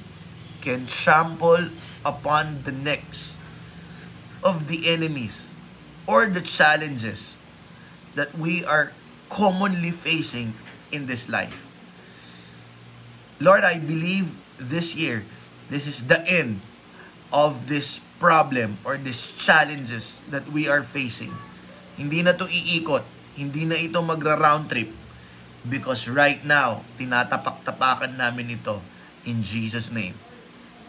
can 0.60 0.86
trample 0.86 1.70
upon 2.04 2.62
the 2.62 2.72
necks 2.72 3.36
of 4.42 4.68
the 4.68 4.88
enemies 4.88 5.50
or 6.06 6.26
the 6.26 6.40
challenges 6.40 7.36
that 8.14 8.34
we 8.38 8.64
are 8.64 8.92
commonly 9.28 9.90
facing 9.90 10.54
in 10.90 11.06
this 11.06 11.28
life. 11.28 11.66
Lord, 13.38 13.64
I 13.64 13.78
believe 13.78 14.32
this 14.58 14.96
year, 14.96 15.24
this 15.68 15.86
is 15.86 16.06
the 16.08 16.24
end 16.26 16.60
of 17.32 17.68
this 17.68 18.00
problem 18.18 18.78
or 18.84 18.96
these 18.96 19.34
challenges 19.36 20.18
that 20.30 20.48
we 20.48 20.68
are 20.68 20.82
facing. 20.82 21.34
Hindi 22.00 22.22
na 22.22 22.32
to 22.32 22.48
iikot. 22.48 23.04
Hindi 23.36 23.68
na 23.68 23.76
ito 23.76 24.00
magra-round 24.00 24.72
trip. 24.72 24.90
Because 25.66 26.08
right 26.08 26.40
now, 26.42 26.82
tinatapak-tapakan 26.96 28.16
namin 28.16 28.56
ito 28.56 28.80
in 29.28 29.44
Jesus' 29.44 29.92
name. 29.92 30.16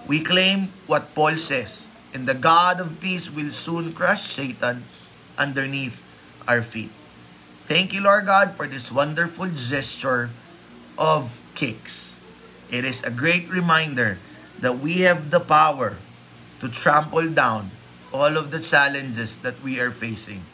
We 0.07 0.23
claim 0.23 0.71
what 0.88 1.12
Paul 1.12 1.36
says, 1.36 1.91
and 2.15 2.23
the 2.23 2.38
God 2.38 2.79
of 2.79 3.03
peace 3.03 3.27
will 3.27 3.51
soon 3.51 3.91
crush 3.91 4.23
Satan 4.23 4.88
underneath 5.36 5.99
our 6.47 6.63
feet. 6.63 6.93
Thank 7.67 7.91
you, 7.91 7.99
Lord 7.99 8.31
God, 8.31 8.55
for 8.55 8.63
this 8.63 8.88
wonderful 8.88 9.51
gesture 9.51 10.31
of 10.95 11.43
kicks. 11.60 12.23
It 12.71 12.88
is 12.88 13.03
a 13.03 13.12
great 13.12 13.51
reminder 13.51 14.19
that 14.63 14.79
we 14.79 15.03
have 15.03 15.36
the 15.36 15.43
power 15.43 15.99
to 16.63 16.71
trample 16.71 17.27
down 17.27 17.75
all 18.15 18.39
of 18.39 18.55
the 18.55 18.63
challenges 18.63 19.43
that 19.43 19.60
we 19.60 19.79
are 19.83 19.91
facing. 19.91 20.47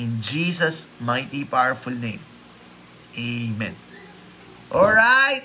In 0.00 0.24
Jesus' 0.24 0.88
mighty, 0.96 1.44
powerful 1.44 1.92
name. 1.92 2.24
Amen. 3.12 3.76
All 4.72 4.96
right. 4.96 5.44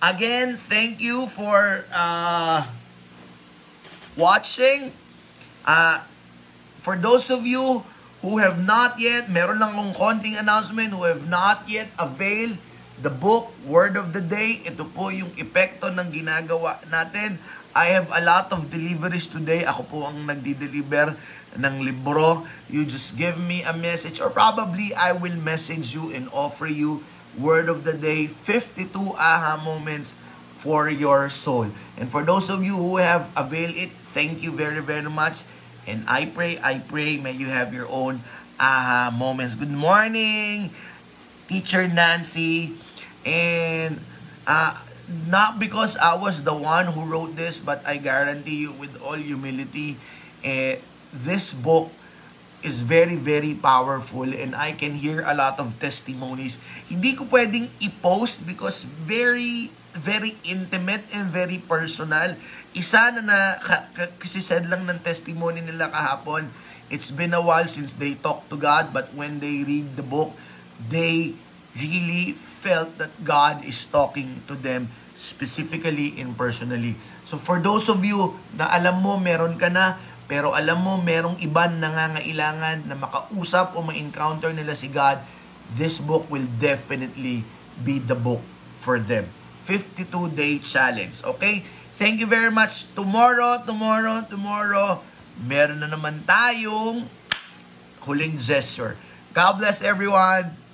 Again, 0.00 0.56
thank 0.56 1.04
you 1.04 1.28
for 1.28 1.84
uh, 1.92 2.64
watching. 4.16 4.96
Uh, 5.68 6.00
for 6.80 6.96
those 6.96 7.28
of 7.28 7.44
you 7.44 7.84
who 8.24 8.40
have 8.40 8.64
not 8.64 8.96
yet, 8.96 9.28
meron 9.28 9.60
lang 9.60 9.76
akong 9.76 9.92
konting 9.92 10.40
announcement, 10.40 10.96
who 10.96 11.04
have 11.04 11.28
not 11.28 11.68
yet 11.68 11.92
availed 12.00 12.56
the 12.96 13.12
book, 13.12 13.52
Word 13.68 14.00
of 14.00 14.16
the 14.16 14.24
Day, 14.24 14.64
ito 14.64 14.88
po 14.88 15.12
yung 15.12 15.28
epekto 15.36 15.92
ng 15.92 16.08
ginagawa 16.08 16.80
natin. 16.88 17.36
I 17.76 17.92
have 17.92 18.08
a 18.08 18.24
lot 18.24 18.48
of 18.56 18.72
deliveries 18.72 19.28
today. 19.28 19.68
Ako 19.68 19.84
po 19.84 19.98
ang 20.08 20.24
nagdi-deliver 20.24 21.12
ng 21.56 21.82
libro. 21.82 22.46
You 22.68 22.84
just 22.84 23.16
give 23.16 23.40
me 23.40 23.62
a 23.62 23.72
message 23.72 24.20
or 24.20 24.30
probably 24.30 24.94
I 24.94 25.12
will 25.12 25.36
message 25.36 25.94
you 25.94 26.12
and 26.12 26.28
offer 26.32 26.66
you 26.66 27.02
Word 27.36 27.68
of 27.68 27.84
the 27.84 27.92
Day, 27.92 28.26
52 28.26 28.88
aha 29.16 29.60
moments 29.60 30.16
for 30.56 30.88
your 30.88 31.28
soul. 31.28 31.68
And 31.96 32.08
for 32.08 32.24
those 32.24 32.48
of 32.48 32.64
you 32.64 32.76
who 32.76 32.96
have 32.96 33.28
availed 33.36 33.76
it, 33.76 33.92
thank 34.16 34.42
you 34.42 34.50
very, 34.50 34.80
very 34.80 35.10
much. 35.10 35.44
And 35.86 36.02
I 36.08 36.26
pray, 36.26 36.58
I 36.58 36.80
pray, 36.80 37.16
may 37.20 37.32
you 37.32 37.46
have 37.46 37.70
your 37.76 37.86
own 37.86 38.24
aha 38.58 39.12
moments. 39.12 39.54
Good 39.54 39.70
morning, 39.70 40.72
Teacher 41.46 41.86
Nancy. 41.86 42.74
And 43.22 44.00
uh, 44.46 44.80
not 45.28 45.58
because 45.58 45.96
I 45.96 46.14
was 46.14 46.42
the 46.42 46.54
one 46.54 46.86
who 46.86 47.04
wrote 47.04 47.36
this, 47.36 47.60
but 47.60 47.84
I 47.86 47.98
guarantee 47.98 48.66
you 48.66 48.72
with 48.72 48.98
all 49.02 49.18
humility, 49.18 49.96
eh, 50.42 50.82
this 51.24 51.56
book 51.56 51.88
is 52.66 52.82
very, 52.82 53.14
very 53.14 53.54
powerful 53.54 54.26
and 54.26 54.56
I 54.56 54.72
can 54.72 54.98
hear 54.98 55.22
a 55.22 55.32
lot 55.32 55.60
of 55.62 55.78
testimonies. 55.78 56.58
Hindi 56.90 57.14
ko 57.14 57.28
pwedeng 57.30 57.70
i-post 57.78 58.42
because 58.42 58.82
very, 58.82 59.70
very 59.94 60.34
intimate 60.42 61.06
and 61.14 61.30
very 61.30 61.62
personal. 61.62 62.34
Isa 62.74 63.14
na 63.14 63.22
na, 63.22 63.38
ka, 63.62 63.86
ka, 63.94 64.10
kasi 64.18 64.42
said 64.42 64.66
lang 64.66 64.84
ng 64.88 65.00
testimony 65.00 65.62
nila 65.62 65.88
kahapon, 65.92 66.50
it's 66.90 67.14
been 67.14 67.32
a 67.32 67.42
while 67.42 67.66
since 67.70 67.94
they 67.94 68.18
talked 68.18 68.50
to 68.50 68.58
God, 68.58 68.90
but 68.90 69.14
when 69.14 69.38
they 69.38 69.62
read 69.62 69.94
the 69.94 70.06
book, 70.06 70.34
they 70.76 71.38
really 71.76 72.32
felt 72.32 72.96
that 72.98 73.12
God 73.22 73.64
is 73.64 73.84
talking 73.84 74.42
to 74.48 74.56
them 74.56 74.88
specifically 75.16 76.16
and 76.20 76.36
personally. 76.36 76.96
So 77.24 77.36
for 77.36 77.58
those 77.58 77.88
of 77.88 78.04
you 78.04 78.36
na 78.54 78.68
alam 78.70 79.00
mo 79.00 79.16
meron 79.16 79.56
ka 79.56 79.68
na, 79.72 79.96
pero 80.26 80.54
alam 80.58 80.82
mo 80.82 80.98
merong 80.98 81.38
iban 81.38 81.78
nangangailangan 81.78 82.86
na 82.90 82.98
makausap 82.98 83.78
o 83.78 83.82
ma-encounter 83.82 84.50
nila 84.50 84.74
si 84.74 84.90
God, 84.90 85.22
this 85.78 86.02
book 86.02 86.26
will 86.26 86.46
definitely 86.58 87.46
be 87.78 88.02
the 88.02 88.18
book 88.18 88.42
for 88.82 88.98
them. 88.98 89.30
52-day 89.66 90.62
challenge. 90.62 91.22
Okay? 91.22 91.62
Thank 91.98 92.22
you 92.22 92.28
very 92.28 92.50
much. 92.50 92.90
Tomorrow, 92.94 93.66
tomorrow, 93.66 94.22
tomorrow, 94.26 95.02
meron 95.42 95.82
na 95.82 95.90
naman 95.90 96.22
tayong 96.26 97.06
huling 98.02 98.38
gesture. 98.38 98.94
God 99.34 99.58
bless 99.62 99.82
everyone. 99.82 100.65